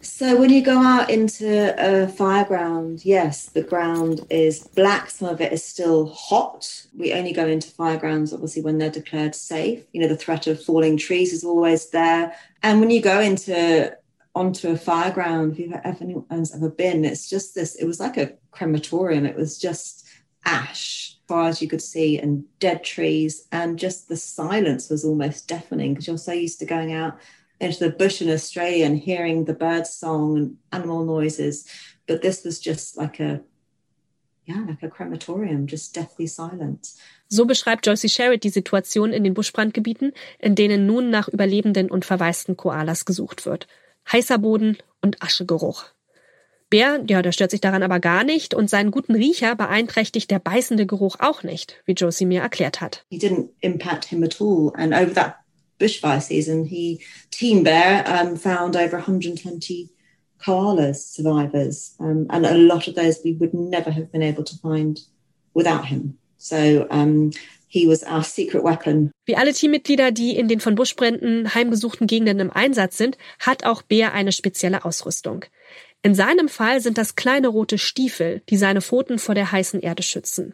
So 0.02 0.40
when 0.40 0.50
you 0.50 0.64
go 0.64 0.78
out 0.78 1.10
into 1.10 1.76
a 1.78 2.08
fire 2.08 2.46
ground, 2.46 3.06
yes, 3.06 3.52
the 3.54 3.62
ground 3.62 4.26
is 4.30 4.68
black. 4.74 5.12
Some 5.12 5.30
of 5.30 5.40
it 5.40 5.52
is 5.52 5.64
still 5.64 6.08
hot. 6.08 6.88
We 6.98 7.14
only 7.14 7.34
go 7.34 7.46
into 7.46 7.70
fire 7.70 7.98
grounds, 7.98 8.34
obviously, 8.34 8.64
when 8.64 8.80
they're 8.80 8.90
declared 8.90 9.36
safe. 9.36 9.84
You 9.92 10.02
know, 10.02 10.08
the 10.08 10.16
threat 10.16 10.48
of 10.48 10.64
falling 10.64 10.98
trees 10.98 11.32
is 11.32 11.44
always 11.44 11.92
there. 11.92 12.34
And 12.64 12.80
when 12.80 12.90
you 12.90 13.02
go 13.02 13.20
into 13.20 13.96
onto 14.34 14.70
a 14.70 14.78
fire 14.78 15.12
ground, 15.12 15.52
if, 15.52 15.60
you've, 15.60 15.74
if 15.84 16.02
anyone's 16.02 16.56
ever 16.56 16.70
been, 16.70 17.06
it's 17.06 17.30
just 17.30 17.54
this. 17.54 17.76
It 17.76 17.86
was 17.86 18.00
like 18.00 18.18
a 18.18 18.32
crematorium. 18.52 19.26
It 19.26 19.36
was 19.36 19.60
just 19.60 20.05
ash, 20.46 21.18
as 21.18 21.28
far 21.28 21.48
as 21.48 21.62
you 21.62 21.68
could 21.68 21.82
see, 21.82 22.18
and 22.18 22.46
dead 22.60 22.84
trees, 22.84 23.48
and 23.52 23.80
just 23.80 24.08
the 24.08 24.18
silence 24.18 24.90
was 24.90 25.04
almost 25.04 25.48
deafening 25.48 25.94
because 25.94 26.08
you're 26.08 26.18
so 26.18 26.32
used 26.32 26.60
to 26.60 26.66
going 26.66 26.94
out 26.94 27.18
into 27.60 27.80
the 27.80 27.90
bush 27.90 28.22
in 28.22 28.30
Australia 28.30 28.86
and 28.86 28.98
hearing 28.98 29.46
the 29.46 29.54
bird 29.54 29.88
song 29.88 30.38
and 30.38 30.58
animal 30.72 31.06
noises. 31.06 31.66
But 32.08 32.22
this 32.22 32.44
was 32.44 32.60
just 32.60 32.98
like 32.98 33.20
a, 33.20 33.42
yeah, 34.46 34.64
like 34.68 34.84
a 34.84 34.90
crematorium, 34.90 35.68
just 35.68 35.96
deathly 35.96 36.28
silence. 36.28 37.00
So 37.28 37.46
beschreibt 37.46 37.86
Joyce 37.86 38.12
Sherritt 38.12 38.44
die 38.44 38.50
Situation 38.50 39.12
in 39.12 39.24
den 39.24 39.34
Buschbrandgebieten, 39.34 40.14
in 40.40 40.56
denen 40.56 40.86
nun 40.86 41.10
nach 41.10 41.28
überlebenden 41.28 41.90
und 41.90 42.06
verwaisten 42.06 42.56
Koalas 42.56 43.06
gesucht 43.06 43.46
wird. 43.46 43.68
Heißer 44.12 44.38
Boden 44.38 44.78
und 45.02 45.24
Aschegeruch. 45.24 45.86
Bär, 46.70 47.04
ja, 47.08 47.22
der 47.22 47.32
stört 47.32 47.52
sich 47.52 47.62
daran 47.62 47.84
aber 47.84 48.00
gar 48.00 48.24
nicht 48.24 48.54
und 48.54 48.70
seinen 48.70 48.92
guten 48.92 49.14
Riecher 49.14 49.56
beeinträchtigt 49.56 50.32
der 50.32 50.40
beißende 50.40 50.86
Geruch 50.86 51.18
auch 51.20 51.44
nicht, 51.44 51.82
wie 51.86 51.94
Josie 51.94 52.26
mir 52.26 52.42
erklärt 52.42 52.82
hat. 52.82 53.06
He 53.10 53.18
didn't 53.18 53.50
impact 53.62 54.06
him 54.06 54.24
at 54.24 54.42
all 54.42 54.72
and 54.76 54.94
over 54.94 55.14
that 55.14 55.36
bushfire 55.80 56.22
season, 56.22 56.66
he 56.66 57.00
Team 57.32 57.64
Bear 57.64 58.06
um, 58.08 58.38
found 58.38 58.76
over 58.76 58.98
120 58.98 59.90
koalas 60.40 61.14
survivors, 61.14 61.96
um, 62.00 62.26
and 62.30 62.46
a 62.46 62.58
lot 62.58 62.88
of 62.88 62.96
those 62.96 63.22
we 63.24 63.34
would 63.40 63.54
never 63.54 63.92
have 63.92 64.12
been 64.12 64.24
able 64.24 64.44
to 64.44 64.56
find 64.58 65.00
without 65.54 65.86
him. 65.86 66.18
So 66.38 66.88
um, 66.90 67.32
he 67.68 67.88
was 67.88 68.04
our 68.04 68.24
secret 68.24 68.64
weapon. 68.64 69.12
Wie 69.26 69.36
alle 69.36 69.54
Teammitglieder, 69.54 70.12
die 70.12 70.36
in 70.36 70.48
den 70.48 70.60
von 70.60 70.76
Buschbränden 70.76 71.54
heimgesuchten 71.54 72.08
Gegenden 72.08 72.40
im 72.40 72.52
Einsatz 72.52 72.98
sind, 72.98 73.18
hat 73.40 73.66
auch 73.66 73.82
Bär 73.82 74.14
eine 74.14 74.32
spezielle 74.32 74.86
Ausrüstung. 74.86 75.46
In 76.06 76.14
seinem 76.14 76.50
Fall 76.50 76.82
sind 76.82 77.00
das 77.00 77.16
kleine 77.16 77.48
rote 77.48 77.80
Stiefel, 77.80 78.44
die 78.48 78.58
seine 78.58 78.82
Pfoten 78.82 79.18
vor 79.18 79.34
der 79.34 79.52
heißen 79.52 79.80
Erde 79.80 80.04
schützen. 80.04 80.54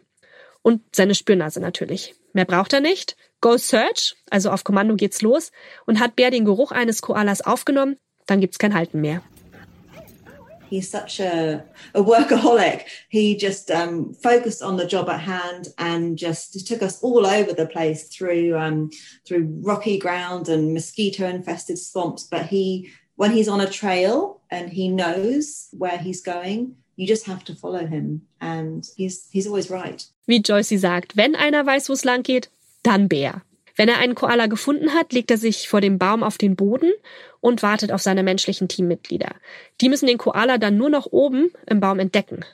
Und 0.62 0.80
seine 0.96 1.14
Spürnase 1.14 1.60
natürlich. 1.60 2.14
Mehr 2.32 2.46
braucht 2.46 2.72
er 2.72 2.80
nicht. 2.80 3.18
Go 3.42 3.58
Search, 3.58 4.16
also 4.30 4.50
auf 4.50 4.64
Kommando 4.64 4.96
geht's 4.96 5.20
los. 5.20 5.52
Und 5.84 6.00
hat 6.00 6.16
Bär 6.16 6.30
den 6.30 6.46
Geruch 6.46 6.72
eines 6.72 7.02
Koalas 7.02 7.42
aufgenommen, 7.42 7.98
dann 8.24 8.40
gibt's 8.40 8.58
kein 8.58 8.72
Halten 8.72 9.02
mehr. 9.02 9.20
He's 10.70 10.90
such 10.90 11.20
a, 11.20 11.62
a 11.92 12.00
workaholic. 12.00 12.86
He 13.10 13.36
just 13.38 13.70
um, 13.70 14.14
focused 14.14 14.62
on 14.62 14.78
the 14.78 14.86
job 14.86 15.10
at 15.10 15.26
hand 15.26 15.68
and 15.76 16.18
just 16.18 16.66
took 16.66 16.80
us 16.80 17.02
all 17.02 17.26
over 17.26 17.52
the 17.54 17.66
place 17.66 18.08
through 18.08 18.56
um, 18.56 18.88
through 19.28 19.46
rocky 19.62 19.98
ground 19.98 20.48
and 20.48 20.72
mosquito 20.72 21.26
infested 21.26 21.76
swamps. 21.78 22.26
But 22.26 22.46
he, 22.46 22.88
when 23.16 23.32
he's 23.32 23.48
on 23.48 23.60
a 23.60 23.68
trail 23.68 24.41
and 24.52 24.70
he 24.70 24.88
knows 24.88 25.68
where 25.72 25.98
he's 25.98 26.22
going, 26.22 26.76
you 26.96 27.06
just 27.06 27.26
have 27.26 27.42
to 27.44 27.54
follow 27.54 27.86
him, 27.86 28.28
and 28.40 28.86
he's 28.96 29.28
he's 29.32 29.46
always 29.46 29.70
right. 29.70 30.06
Wie 30.26 30.42
Joyce 30.42 30.78
sagt, 30.78 31.16
wenn 31.16 31.34
einer 31.34 31.64
weiß, 31.66 31.88
wo 31.88 31.94
es 31.94 32.04
lang 32.04 32.22
geht, 32.22 32.50
dann 32.82 33.08
Bär. 33.08 33.42
Wenn 33.74 33.88
er 33.88 33.98
einen 33.98 34.14
Koala 34.14 34.46
gefunden 34.48 34.92
hat, 34.92 35.14
legt 35.14 35.30
er 35.30 35.38
sich 35.38 35.66
vor 35.66 35.80
dem 35.80 35.98
Baum 35.98 36.22
auf 36.22 36.36
den 36.36 36.56
Boden 36.56 36.92
und 37.40 37.62
wartet 37.62 37.90
auf 37.90 38.02
seine 38.02 38.22
menschlichen 38.22 38.68
Teammitglieder. 38.68 39.34
Die 39.80 39.88
müssen 39.88 40.06
den 40.06 40.18
Koala 40.18 40.58
dann 40.58 40.76
nur 40.76 40.90
noch 40.90 41.06
oben 41.10 41.50
im 41.66 41.80
Baum 41.80 41.98
entdecken. 41.98 42.44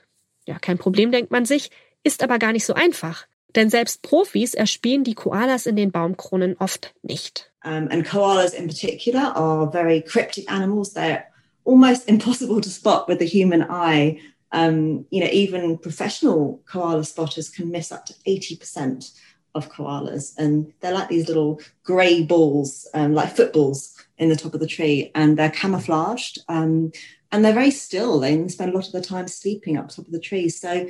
Ja, 0.47 0.61
kein 0.61 0.79
Problem, 0.79 1.11
denkt 1.11 1.33
man 1.33 1.45
sich, 1.45 1.71
ist 2.05 2.23
aber 2.23 2.39
gar 2.39 2.53
nicht 2.53 2.65
so 2.65 2.75
einfach. 2.75 3.27
Denn 3.57 3.69
selbst 3.69 4.03
Profis 4.03 4.55
erspähen 4.55 5.03
die 5.03 5.15
Koalas 5.15 5.67
in 5.67 5.75
den 5.75 5.91
Baumkronen 5.91 6.57
oft 6.59 6.95
nicht. 7.03 7.51
Um, 7.65 7.89
and 7.91 8.07
koalas 8.07 8.55
in 8.55 8.69
particular 8.69 9.37
are 9.37 9.71
very 9.73 10.01
cryptic 10.01 10.51
animals. 10.51 10.95
They're 10.95 11.25
almost 11.69 12.09
impossible 12.09 12.63
to 12.63 12.71
spot 12.71 13.07
with 13.07 13.19
the 13.19 13.27
human 13.27 13.63
eye. 13.69 14.19
Um, 14.53 15.05
you 15.11 15.21
know, 15.21 15.29
even 15.31 15.77
professional 15.77 16.63
koala 16.65 17.05
spotters 17.05 17.51
can 17.51 17.71
miss 17.71 17.93
up 17.93 18.07
to 18.07 18.15
80% 18.27 19.13
of 19.55 19.71
koalas. 19.71 20.33
And 20.39 20.73
they're 20.81 20.95
like 20.95 21.11
these 21.11 21.29
little 21.29 21.61
grey 21.85 22.23
balls, 22.23 22.89
um, 22.95 23.13
like 23.13 23.37
footballs 23.37 23.95
in 24.17 24.31
the 24.31 24.37
top 24.37 24.55
of 24.55 24.61
the 24.61 24.67
tree, 24.67 25.11
and 25.15 25.37
they're 25.37 25.51
camouflaged. 25.51 26.39
Um, 26.49 26.91
and 27.31 27.45
they're 27.45 27.53
very 27.53 27.71
still. 27.71 28.19
They 28.19 28.49
spend 28.49 28.73
a 28.73 28.75
lot 28.75 28.87
of 28.87 28.93
the 28.93 29.03
time 29.03 29.29
sleeping 29.29 29.77
up 29.77 29.91
top 29.91 30.07
of 30.07 30.13
the 30.13 30.21
tree. 30.21 30.49
So, 30.49 30.89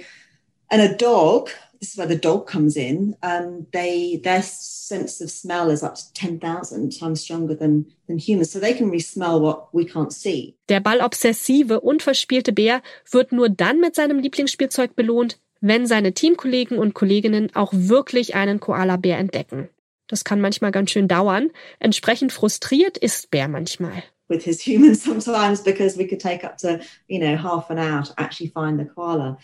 and 0.71 0.81
a 0.81 0.97
dog, 0.97 1.51
this 1.81 1.93
is 1.93 1.97
where 1.97 2.07
the 2.07 2.19
dog 2.19 2.47
comes 2.47 2.77
in. 2.77 3.17
Um, 3.23 3.67
they 3.73 4.21
their 4.23 4.43
sense 4.43 5.21
of 5.21 5.31
smell 5.31 5.71
is 5.71 5.83
up 5.83 5.95
to 5.95 6.13
ten 6.15 6.39
thousand 6.39 6.99
times 6.99 7.21
stronger 7.21 7.55
than 7.55 7.87
than 8.07 8.19
humans, 8.19 8.51
so 8.51 8.61
they 8.61 8.75
can 8.75 8.87
really 8.87 9.01
smell 9.01 9.41
what 9.41 9.69
we 9.73 9.85
can't 9.85 10.13
see. 10.13 10.57
Der 10.69 10.81
ballobsessive 10.81 11.81
und 11.81 12.03
verspielte 12.03 12.53
Bär 12.53 12.83
wird 13.11 13.33
nur 13.33 13.49
dann 13.49 13.81
mit 13.81 13.95
seinem 13.95 14.19
Lieblingsspielzeug 14.19 14.97
belohnt, 14.97 15.39
wenn 15.61 15.87
seine 15.87 16.13
Teamkollegen 16.13 16.79
und 16.79 16.95
Kolleginnen 16.95 17.55
auch 17.55 17.73
wirklich 17.73 18.35
einen 18.35 18.61
Koala-Bär 18.61 19.19
entdecken. 19.19 19.69
Das 20.07 20.25
kann 20.25 20.41
manchmal 20.41 20.73
ganz 20.73 20.91
schön 20.91 21.07
dauern. 21.07 21.51
Entsprechend 21.79 22.33
frustriert 22.33 22.97
ist 22.97 23.31
Bär 23.31 23.49
manchmal. 23.49 24.03
With 24.29 24.45
his 24.45 24.61
humans 24.67 25.03
sometimes 25.05 25.63
because 25.63 25.99
we 25.99 26.07
could 26.07 26.21
take 26.21 26.45
up 26.45 26.59
to, 26.59 26.81
you 27.07 27.19
know, 27.19 27.37
half 27.37 27.71
an 27.71 27.79
hour 27.79 28.03
to 28.05 28.13
actually 28.17 28.51
find 28.51 28.79
the 28.79 28.87
koala. 28.87 29.39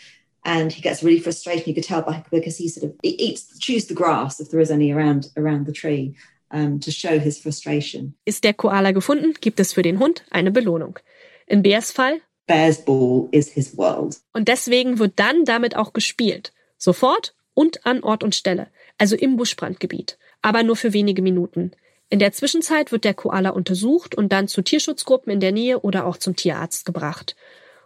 And 0.44 0.70
he 0.70 0.82
gets 0.82 1.02
really 1.02 1.20
frustrated. 1.20 1.66
You 1.66 1.74
could 1.74 1.86
tell 1.86 2.02
by 2.02 2.22
because 2.30 2.58
he 2.58 2.68
sort 2.68 2.84
of 2.84 2.96
he 3.02 3.10
eats, 3.10 3.58
chews 3.58 3.86
the 3.86 3.94
grass 3.94 4.40
if 4.40 4.50
there 4.50 4.60
is 4.60 4.70
any 4.70 4.92
around 4.92 5.30
around 5.36 5.66
the 5.66 5.72
tree 5.72 6.16
um, 6.50 6.80
to 6.80 6.90
show 6.90 7.18
his 7.18 7.38
frustration. 7.38 8.14
Ist 8.24 8.44
der 8.44 8.54
Koala 8.54 8.92
gefunden, 8.92 9.34
gibt 9.40 9.58
es 9.58 9.72
für 9.72 9.82
den 9.82 9.98
Hund 9.98 10.24
eine 10.30 10.50
Belohnung. 10.50 10.98
In 11.46 11.62
Bärs 11.62 11.92
Fall 11.92 12.20
Bear's 12.46 12.84
ball 12.84 13.28
is 13.32 13.48
his 13.48 13.76
world. 13.76 14.20
Und 14.32 14.48
deswegen 14.48 14.98
wird 14.98 15.14
dann 15.16 15.44
damit 15.44 15.76
auch 15.76 15.92
gespielt. 15.92 16.52
Sofort 16.76 17.34
und 17.54 17.86
an 17.86 18.02
Ort 18.02 18.22
und 18.22 18.34
Stelle. 18.34 18.68
Also 18.98 19.16
im 19.16 19.36
Buschbrandgebiet. 19.36 20.18
Aber 20.42 20.62
nur 20.62 20.76
für 20.76 20.92
wenige 20.92 21.22
Minuten. 21.22 21.72
In 22.10 22.18
der 22.18 22.32
Zwischenzeit 22.32 22.92
wird 22.92 23.04
der 23.04 23.14
Koala 23.14 23.50
untersucht 23.50 24.14
und 24.14 24.30
dann 24.30 24.46
zu 24.46 24.62
Tierschutzgruppen 24.62 25.32
in 25.32 25.40
der 25.40 25.52
Nähe 25.52 25.80
oder 25.80 26.04
auch 26.04 26.18
zum 26.18 26.36
Tierarzt 26.36 26.84
gebracht. 26.84 27.34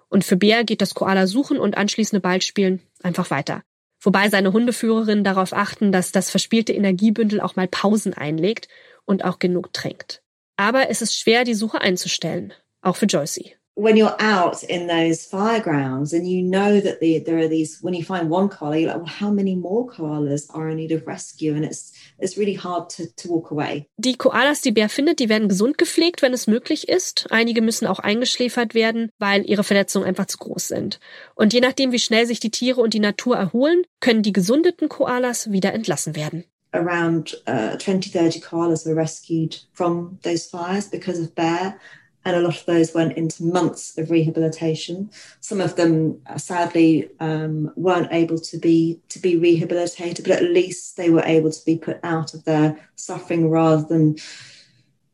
Und 0.08 0.24
für 0.24 0.36
Bär 0.36 0.64
geht 0.64 0.80
das 0.80 0.94
Koala 0.94 1.26
suchen 1.26 1.58
und 1.58 1.76
anschließende 1.76 2.20
Ballspielen 2.20 2.80
einfach 3.02 3.30
weiter. 3.30 3.62
Wobei 4.00 4.28
seine 4.28 4.52
Hundeführerinnen 4.52 5.24
darauf 5.24 5.52
achten, 5.52 5.92
dass 5.92 6.12
das 6.12 6.30
verspielte 6.30 6.72
Energiebündel 6.72 7.40
auch 7.40 7.56
mal 7.56 7.68
Pausen 7.68 8.14
einlegt 8.14 8.68
und 9.04 9.24
auch 9.24 9.38
genug 9.38 9.72
trinkt. 9.72 10.22
Aber 10.56 10.88
es 10.88 11.02
ist 11.02 11.18
schwer, 11.18 11.44
die 11.44 11.54
Suche 11.54 11.80
einzustellen, 11.80 12.52
auch 12.80 12.96
für 12.96 13.06
Joycey. 13.06 13.58
when 13.78 13.96
you're 13.96 14.20
out 14.20 14.64
in 14.64 14.88
those 14.88 15.24
fire 15.24 15.60
grounds 15.60 16.12
and 16.12 16.26
you 16.26 16.42
know 16.42 16.80
that 16.80 16.98
the, 16.98 17.20
there 17.20 17.38
are 17.38 17.46
these 17.46 17.78
when 17.80 17.94
you 17.94 18.02
find 18.02 18.28
one 18.28 18.48
koala 18.48 18.76
you're 18.76 18.88
like 18.88 18.96
well 18.96 19.06
how 19.06 19.30
many 19.30 19.54
more 19.54 19.86
koalas 19.86 20.52
are 20.52 20.68
in 20.68 20.78
need 20.78 20.90
of 20.90 21.06
rescue 21.06 21.54
and 21.54 21.64
it's 21.64 21.92
it's 22.18 22.36
really 22.36 22.56
hard 22.56 22.94
to, 22.96 23.04
to 23.16 23.28
walk 23.28 23.50
away. 23.50 23.86
Die 23.96 24.16
koalas 24.16 24.60
die 24.60 24.72
Bär 24.72 24.88
findet 24.88 25.18
die 25.20 25.28
werden 25.28 25.48
gesund 25.48 25.78
gepflegt 25.78 26.22
wenn 26.22 26.32
es 26.32 26.46
möglich 26.46 26.88
ist. 26.88 27.26
Einige 27.30 27.62
müssen 27.62 27.86
auch 27.86 27.98
eingeschläfert 27.98 28.74
werden 28.74 29.10
weil 29.18 29.48
ihre 29.48 29.64
Verletzungen 29.64 30.06
einfach 30.06 30.26
zu 30.26 30.38
groß 30.38 30.68
sind. 30.68 31.00
Und 31.34 31.52
je 31.52 31.60
nachdem 31.60 31.92
wie 31.92 31.98
schnell 31.98 32.26
sich 32.26 32.40
die 32.40 32.50
Tiere 32.50 32.80
und 32.80 32.94
die 32.94 33.00
Natur 33.00 33.36
erholen 33.36 33.82
können 34.00 34.22
die 34.22 34.32
gesundeten 34.32 34.88
Koalas 34.88 35.50
wieder 35.50 35.72
entlassen 35.72 36.14
werden. 36.16 36.44
Around 36.72 37.42
uh, 37.48 37.78
20 37.78 38.12
30 38.12 38.42
koalas 38.42 38.84
were 38.84 38.94
rescued 38.94 39.66
from 39.72 40.18
those 40.22 40.48
fires 40.48 40.90
because 40.90 41.20
of 41.20 41.34
bear 41.34 41.78
and 42.24 42.36
a 42.36 42.40
lot 42.40 42.58
of 42.58 42.66
those 42.66 42.94
went 42.94 43.16
into 43.16 43.44
months 43.44 43.96
of 43.96 44.10
rehabilitation. 44.10 45.10
Some 45.40 45.60
of 45.60 45.76
them, 45.76 46.20
uh, 46.26 46.36
sadly, 46.36 47.10
um, 47.20 47.72
weren't 47.76 48.12
able 48.12 48.38
to 48.38 48.58
be 48.58 49.00
to 49.08 49.18
be 49.18 49.36
rehabilitated, 49.36 50.26
but 50.26 50.42
at 50.42 50.50
least 50.50 50.96
they 50.96 51.10
were 51.10 51.24
able 51.24 51.50
to 51.50 51.64
be 51.64 51.76
put 51.76 52.00
out 52.02 52.34
of 52.34 52.44
their 52.44 52.78
suffering 52.96 53.48
rather 53.48 53.82
than, 53.82 54.16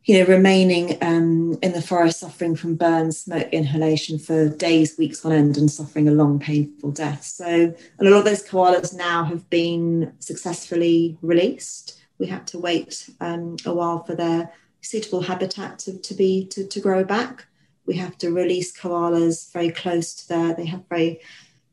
you 0.05 0.19
know, 0.19 0.25
remaining 0.27 0.99
um, 1.03 1.57
in 1.63 1.73
the 1.73 1.83
forest 1.83 2.21
suffering 2.21 2.57
from 2.57 2.75
burns, 2.75 3.19
smoke 3.19 3.49
inhalation 3.53 4.19
for 4.19 4.49
days, 4.49 4.97
weeks 4.99 5.25
on 5.25 5.33
end, 5.33 5.57
and 5.57 5.71
suffering 5.71 6.09
a 6.09 6.13
long, 6.13 6.39
painful 6.41 6.91
death. 6.91 7.23
So, 7.23 7.45
and 7.45 8.09
a 8.09 8.11
lot 8.11 8.19
of 8.19 8.25
those 8.25 8.49
koalas 8.49 8.97
now 8.97 9.25
have 9.25 9.49
been 9.51 10.15
successfully 10.19 11.19
released. 11.23 12.01
We 12.19 12.27
had 12.27 12.47
to 12.49 12.59
wait 12.59 13.11
um, 13.21 13.57
a 13.67 13.75
while 13.75 14.03
for 14.05 14.15
their 14.15 14.53
suitable 14.85 15.23
habitat 15.23 15.79
to, 15.81 15.99
to 15.99 16.15
be 16.15 16.47
to, 16.49 16.67
to 16.67 16.81
grow 16.81 17.05
back. 17.05 17.47
We 17.87 17.97
have 17.97 18.17
to 18.19 18.31
release 18.31 18.77
koalas 18.77 19.53
very 19.53 19.71
close 19.71 20.15
to 20.15 20.29
there. 20.29 20.55
They 20.55 20.67
have 20.67 20.89
very 20.89 21.21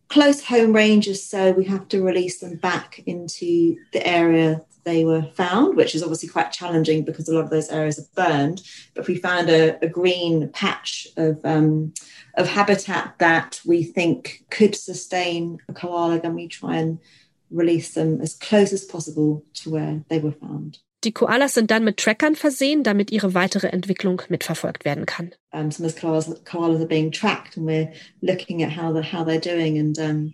close 0.10 0.44
home 0.44 0.74
ranges, 0.74 1.24
so 1.24 1.52
we 1.52 1.66
have 1.66 1.88
to 1.90 2.04
release 2.04 2.40
them 2.40 2.58
back 2.58 3.00
into 3.06 3.78
the 3.94 4.06
area 4.06 4.62
they 4.84 5.06
were 5.06 5.24
found, 5.36 5.78
which 5.78 5.94
is 5.96 6.02
obviously 6.02 6.30
quite 6.30 6.52
challenging 6.52 7.06
because 7.06 7.30
a 7.30 7.34
lot 7.34 7.44
of 7.44 7.50
those 7.50 7.70
areas 7.70 8.00
are 8.00 8.16
burned. 8.16 8.62
But 8.94 9.02
if 9.02 9.08
we 9.08 9.16
found 9.16 9.50
a, 9.50 9.84
a 9.84 9.88
green 9.88 10.50
patch 10.50 11.08
of 11.18 11.40
um, 11.44 11.94
of 12.36 12.48
habitat 12.48 13.16
that 13.20 13.62
we 13.66 13.84
think 13.84 14.44
could 14.50 14.76
sustain 14.76 15.60
a 15.68 15.74
koala, 15.74 16.20
then 16.20 16.34
we 16.34 16.48
try 16.48 16.78
and 16.78 17.00
release 17.50 17.94
them 17.94 18.22
as 18.22 18.36
close 18.36 18.74
as 18.74 18.86
possible 18.86 19.44
to 19.54 19.70
where 19.70 20.04
they 20.10 20.20
were 20.20 20.32
found. 20.32 20.80
Die 21.04 21.14
Koalas 21.14 21.56
sind 21.56 21.72
dann 21.72 21.84
mit 21.84 21.98
Trackern 21.98 22.36
versehen, 22.36 22.84
damit 22.84 23.12
ihre 23.12 23.34
weitere 23.34 23.68
Entwicklung 23.68 24.22
mitverfolgt 24.30 24.86
werden 24.86 25.08
kann. 25.08 25.32
Um, 25.52 25.72
some 25.72 25.86
of 25.86 25.94
the 25.94 26.00
koalas, 26.00 26.44
koalas 26.46 26.80
are 26.80 26.88
being 26.88 27.12
tracked, 27.12 27.58
and 27.58 27.66
we're 27.66 27.92
looking 28.22 28.64
at 28.64 28.70
how 28.70 28.94
the, 28.94 29.02
how 29.02 29.24
they're 29.24 29.40
doing, 29.40 29.80
and 29.80 29.98
um, 30.00 30.34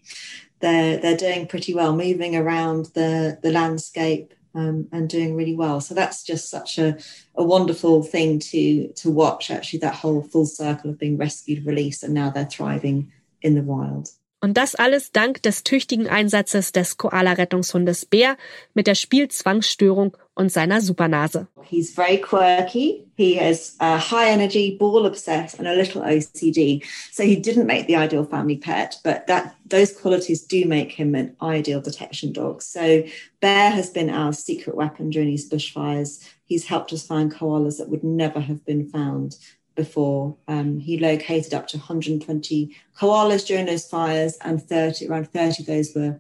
they're 0.60 0.98
they're 0.98 1.18
doing 1.18 1.48
pretty 1.48 1.74
well, 1.74 1.94
moving 1.94 2.36
around 2.36 2.88
the 2.94 3.38
the 3.42 3.52
landscape 3.52 4.34
um, 4.54 4.88
and 4.92 5.10
doing 5.10 5.36
really 5.36 5.56
well. 5.56 5.80
So 5.80 5.94
that's 5.94 6.24
just 6.24 6.50
such 6.50 6.78
a, 6.78 6.98
a 7.36 7.44
wonderful 7.44 8.04
thing 8.04 8.40
to 8.52 8.92
to 8.94 9.10
watch. 9.10 9.50
Actually, 9.50 9.80
that 9.80 9.96
whole 9.96 10.22
full 10.22 10.46
circle 10.46 10.90
of 10.90 11.00
being 11.00 11.18
rescued, 11.18 11.66
released, 11.66 12.04
and 12.04 12.14
now 12.14 12.30
they're 12.30 12.46
thriving 12.46 13.12
in 13.42 13.56
the 13.56 13.64
wild. 13.64 14.10
Und 14.40 14.56
das 14.56 14.76
alles 14.76 15.12
dank 15.12 15.42
des 15.42 15.64
tüchtigen 15.64 16.08
Einsatzes 16.08 16.72
des 16.72 16.98
Koala-Rettungshundes 16.98 18.06
Bär 18.06 18.38
mit 18.76 18.86
der 18.86 18.94
Spielzwangsstörung 18.94 20.16
und 20.38 20.52
seiner 20.52 20.82
Supernase. 20.82 21.48
He's 21.64 21.94
very 21.94 22.18
quirky. 22.18 23.04
He 23.16 23.36
has 23.36 23.76
a 23.80 23.98
high 23.98 24.30
energy, 24.30 24.78
ball 24.78 25.06
obsessed, 25.06 25.58
and 25.58 25.68
a 25.68 25.74
little 25.74 26.04
OCD. 26.04 26.86
So 27.12 27.24
he 27.24 27.36
didn't 27.36 27.66
make 27.66 27.88
the 27.88 27.96
ideal 27.96 28.24
family 28.24 28.58
pet, 28.58 28.98
but 29.04 29.28
that 29.28 29.56
those 29.66 29.92
qualities 29.92 30.44
do 30.44 30.66
make 30.66 30.92
him 30.92 31.16
an 31.16 31.36
ideal 31.42 31.82
detection 31.82 32.32
dog. 32.32 32.62
So 32.62 33.04
Bear 33.42 33.72
has 33.72 33.90
been 33.90 34.10
our 34.10 34.32
secret 34.32 34.76
weapon 34.76 35.10
during 35.10 35.28
these 35.28 35.50
bushfires. 35.50 36.24
He's 36.46 36.68
helped 36.68 36.94
us 36.94 37.06
find 37.06 37.34
koalas 37.34 37.80
that 37.80 37.90
would 37.90 38.04
never 38.04 38.40
have 38.40 38.64
been 38.64 38.88
found 38.88 39.38
before. 39.76 40.38
Um, 40.48 40.80
he 40.80 41.00
located 41.00 41.54
up 41.54 41.68
to 41.70 41.78
120 41.78 42.76
koalas 42.98 43.46
during 43.46 43.66
those 43.66 43.88
fires, 43.88 44.38
and 44.42 44.62
30, 44.62 45.08
around 45.08 45.32
30 45.34 45.64
of 45.64 45.68
those 45.68 45.96
were 45.96 46.20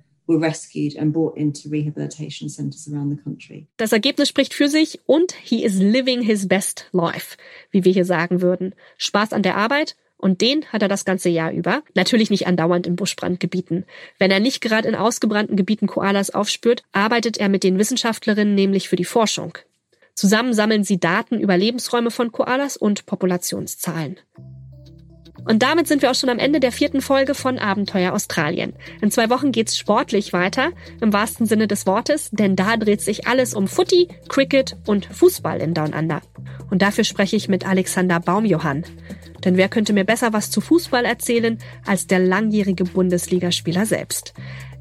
Das 3.78 3.94
Ergebnis 3.94 4.30
spricht 4.30 4.54
für 4.54 4.68
sich 4.68 5.00
und 5.06 5.34
he 5.34 5.63
is 5.63 5.80
living 5.80 6.22
his 6.22 6.48
best 6.48 6.88
life, 6.92 7.38
wie 7.72 7.86
wir 7.86 7.94
hier 7.94 8.06
sagen 8.06 8.42
würden. 8.42 8.76
Spaß 8.98 9.34
an 9.34 9.42
der 9.42 9.56
Arbeit 9.56 9.96
und 10.18 10.42
den 10.42 10.66
hat 10.66 10.82
er 10.82 10.88
das 10.88 11.06
ganze 11.06 11.30
Jahr 11.30 11.52
über. 11.52 11.84
Natürlich 11.94 12.30
nicht 12.30 12.48
andauernd 12.48 12.88
in 12.88 12.96
Buschbrandgebieten. 12.96 13.86
Wenn 14.18 14.32
er 14.32 14.40
nicht 14.40 14.62
gerade 14.62 14.88
in 14.88 14.96
ausgebrannten 14.96 15.56
Gebieten 15.56 15.88
Koalas 15.88 16.32
aufspürt, 16.32 16.84
arbeitet 16.92 17.38
er 17.38 17.50
mit 17.50 17.63
den 17.63 17.78
Wissenschaftlerinnen 17.78 18.56
nämlich 18.56 18.90
für 18.90 18.96
die 18.96 19.06
Forschung. 19.06 19.58
Zusammen 20.13 20.54
sammeln 20.54 20.84
sie 20.84 21.00
Daten 21.00 21.40
über 21.40 21.56
Lebensräume 21.56 22.10
von 22.10 22.32
Koalas 22.32 22.76
und 22.76 23.06
Populationszahlen. 23.06 24.18
Und 25.48 25.64
damit 25.64 25.88
sind 25.88 26.02
wir 26.02 26.12
auch 26.12 26.16
schon 26.16 26.30
am 26.30 26.40
Ende 26.40 26.60
der 26.60 26.74
vierten 26.74 27.02
Folge 27.02 27.34
von 27.34 27.58
Abenteuer 27.58 28.12
Australien. 28.12 28.74
In 29.02 29.12
zwei 29.12 29.30
Wochen 29.30 29.54
geht's 29.54 29.78
sportlich 29.78 30.34
weiter, 30.34 30.72
im 31.00 31.14
wahrsten 31.14 31.46
Sinne 31.46 31.68
des 31.68 31.86
Wortes, 31.86 32.30
denn 32.32 32.58
da 32.58 32.76
dreht 32.76 33.02
sich 33.02 33.28
alles 33.28 33.54
um 33.54 33.68
Footy, 33.68 34.10
Cricket 34.28 34.76
und 34.86 35.06
Fußball 35.06 35.62
in 35.62 35.74
Down 35.74 35.94
Under. 35.94 36.22
Und 36.70 36.82
dafür 36.82 37.06
spreche 37.06 37.38
ich 37.38 37.48
mit 37.48 37.66
Alexander 37.66 38.20
Baumjohann. 38.20 38.84
Denn 39.46 39.56
wer 39.56 39.70
könnte 39.70 39.94
mir 39.94 40.04
besser 40.04 40.34
was 40.34 40.52
zu 40.52 40.60
Fußball 40.60 41.06
erzählen 41.06 41.60
als 41.86 42.08
der 42.08 42.20
langjährige 42.20 42.84
Bundesligaspieler 42.84 43.86
selbst? 43.86 44.34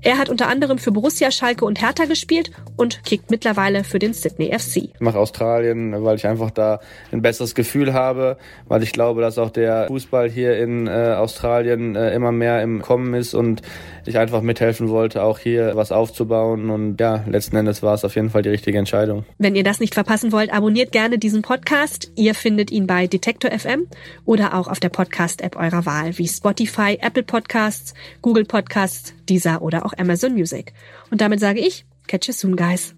Er 0.03 0.19
hat 0.19 0.29
unter 0.29 0.49
anderem 0.49 0.79
für 0.79 0.93
Borussia, 0.93 1.31
Schalke 1.31 1.65
und 1.65 1.81
Hertha 1.81 2.05
gespielt 2.05 2.51
und 2.77 3.03
kickt 3.05 3.31
mittlerweile 3.31 3.83
für 3.83 3.99
den 3.99 4.13
Sydney 4.13 4.57
FC. 4.57 4.77
Ich 4.77 5.01
mache 5.01 5.19
Australien, 5.19 6.05
weil 6.05 6.17
ich 6.17 6.27
einfach 6.27 6.51
da 6.51 6.81
ein 7.13 7.23
besseres 7.23 7.55
Gefühl 7.55 7.93
habe, 7.93 8.37
weil 8.67 8.83
ich 8.83 8.93
glaube, 8.93 9.21
dass 9.21 9.39
auch 9.39 9.51
der 9.51 9.87
Fußball 9.89 10.31
hier 10.31 10.59
in 10.59 10.87
äh, 10.87 11.15
Australien 11.17 11.97
äh, 11.97 12.15
immer 12.15 12.33
mehr 12.33 12.63
im 12.63 12.83
Kommen 12.83 13.15
ist 13.15 13.35
und 13.35 13.63
ich 14.05 14.19
einfach 14.19 14.43
mithelfen 14.43 14.89
wollte, 14.89 15.23
auch 15.23 15.39
hier 15.39 15.73
was 15.75 15.93
aufzubauen. 15.93 16.71
Und 16.71 17.01
ja, 17.01 17.25
letzten 17.29 17.57
Endes 17.57 17.83
war 17.83 17.95
es 17.95 18.05
auf 18.05 18.15
jeden 18.15 18.31
Fall 18.31 18.43
die 18.43 18.51
richtige 18.51 18.79
Entscheidung. 18.79 19.25
Wenn 19.39 19.57
ihr 19.57 19.65
das 19.65 19.81
nicht 19.81 19.95
verpassen 19.95 20.33
wollt, 20.33 20.53
abonniert 20.53 20.93
gerne 20.93 21.19
diesen 21.19 21.43
Podcast. 21.43 22.13
Ihr 22.15 22.35
findet 22.35 22.71
ihn 22.71 22.87
bei 22.87 23.07
Detektor 23.07 23.51
FM 23.51 23.87
oder 24.25 24.55
auch 24.55 24.69
auf 24.69 24.79
der 24.79 24.91
Podcast-App 24.91 25.57
eurer 25.57 25.87
Wahl 25.87 26.17
wie 26.19 26.29
Spotify, 26.29 26.99
Apple 27.01 27.23
Podcasts, 27.23 27.95
Google 28.23 28.45
Podcasts, 28.45 29.15
Deezer 29.29 29.63
oder 29.63 29.85
auch 29.85 29.93
Amazon 29.99 30.35
Music. 30.35 30.73
Und 31.11 31.21
damit 31.21 31.41
sage 31.41 31.61
ich, 31.61 31.85
catch 32.07 32.29
you 32.29 32.33
soon, 32.33 32.57
guys. 32.57 32.95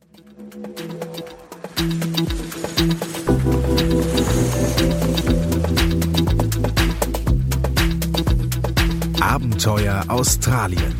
Abenteuer 9.20 10.04
Australien. 10.08 10.94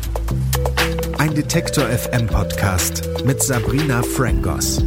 Ein 1.17 1.33
Detektor 1.35 1.85
FM 1.85 2.27
Podcast 2.27 3.03
mit 3.25 3.41
Sabrina 3.41 4.01
Frangos. 4.01 4.81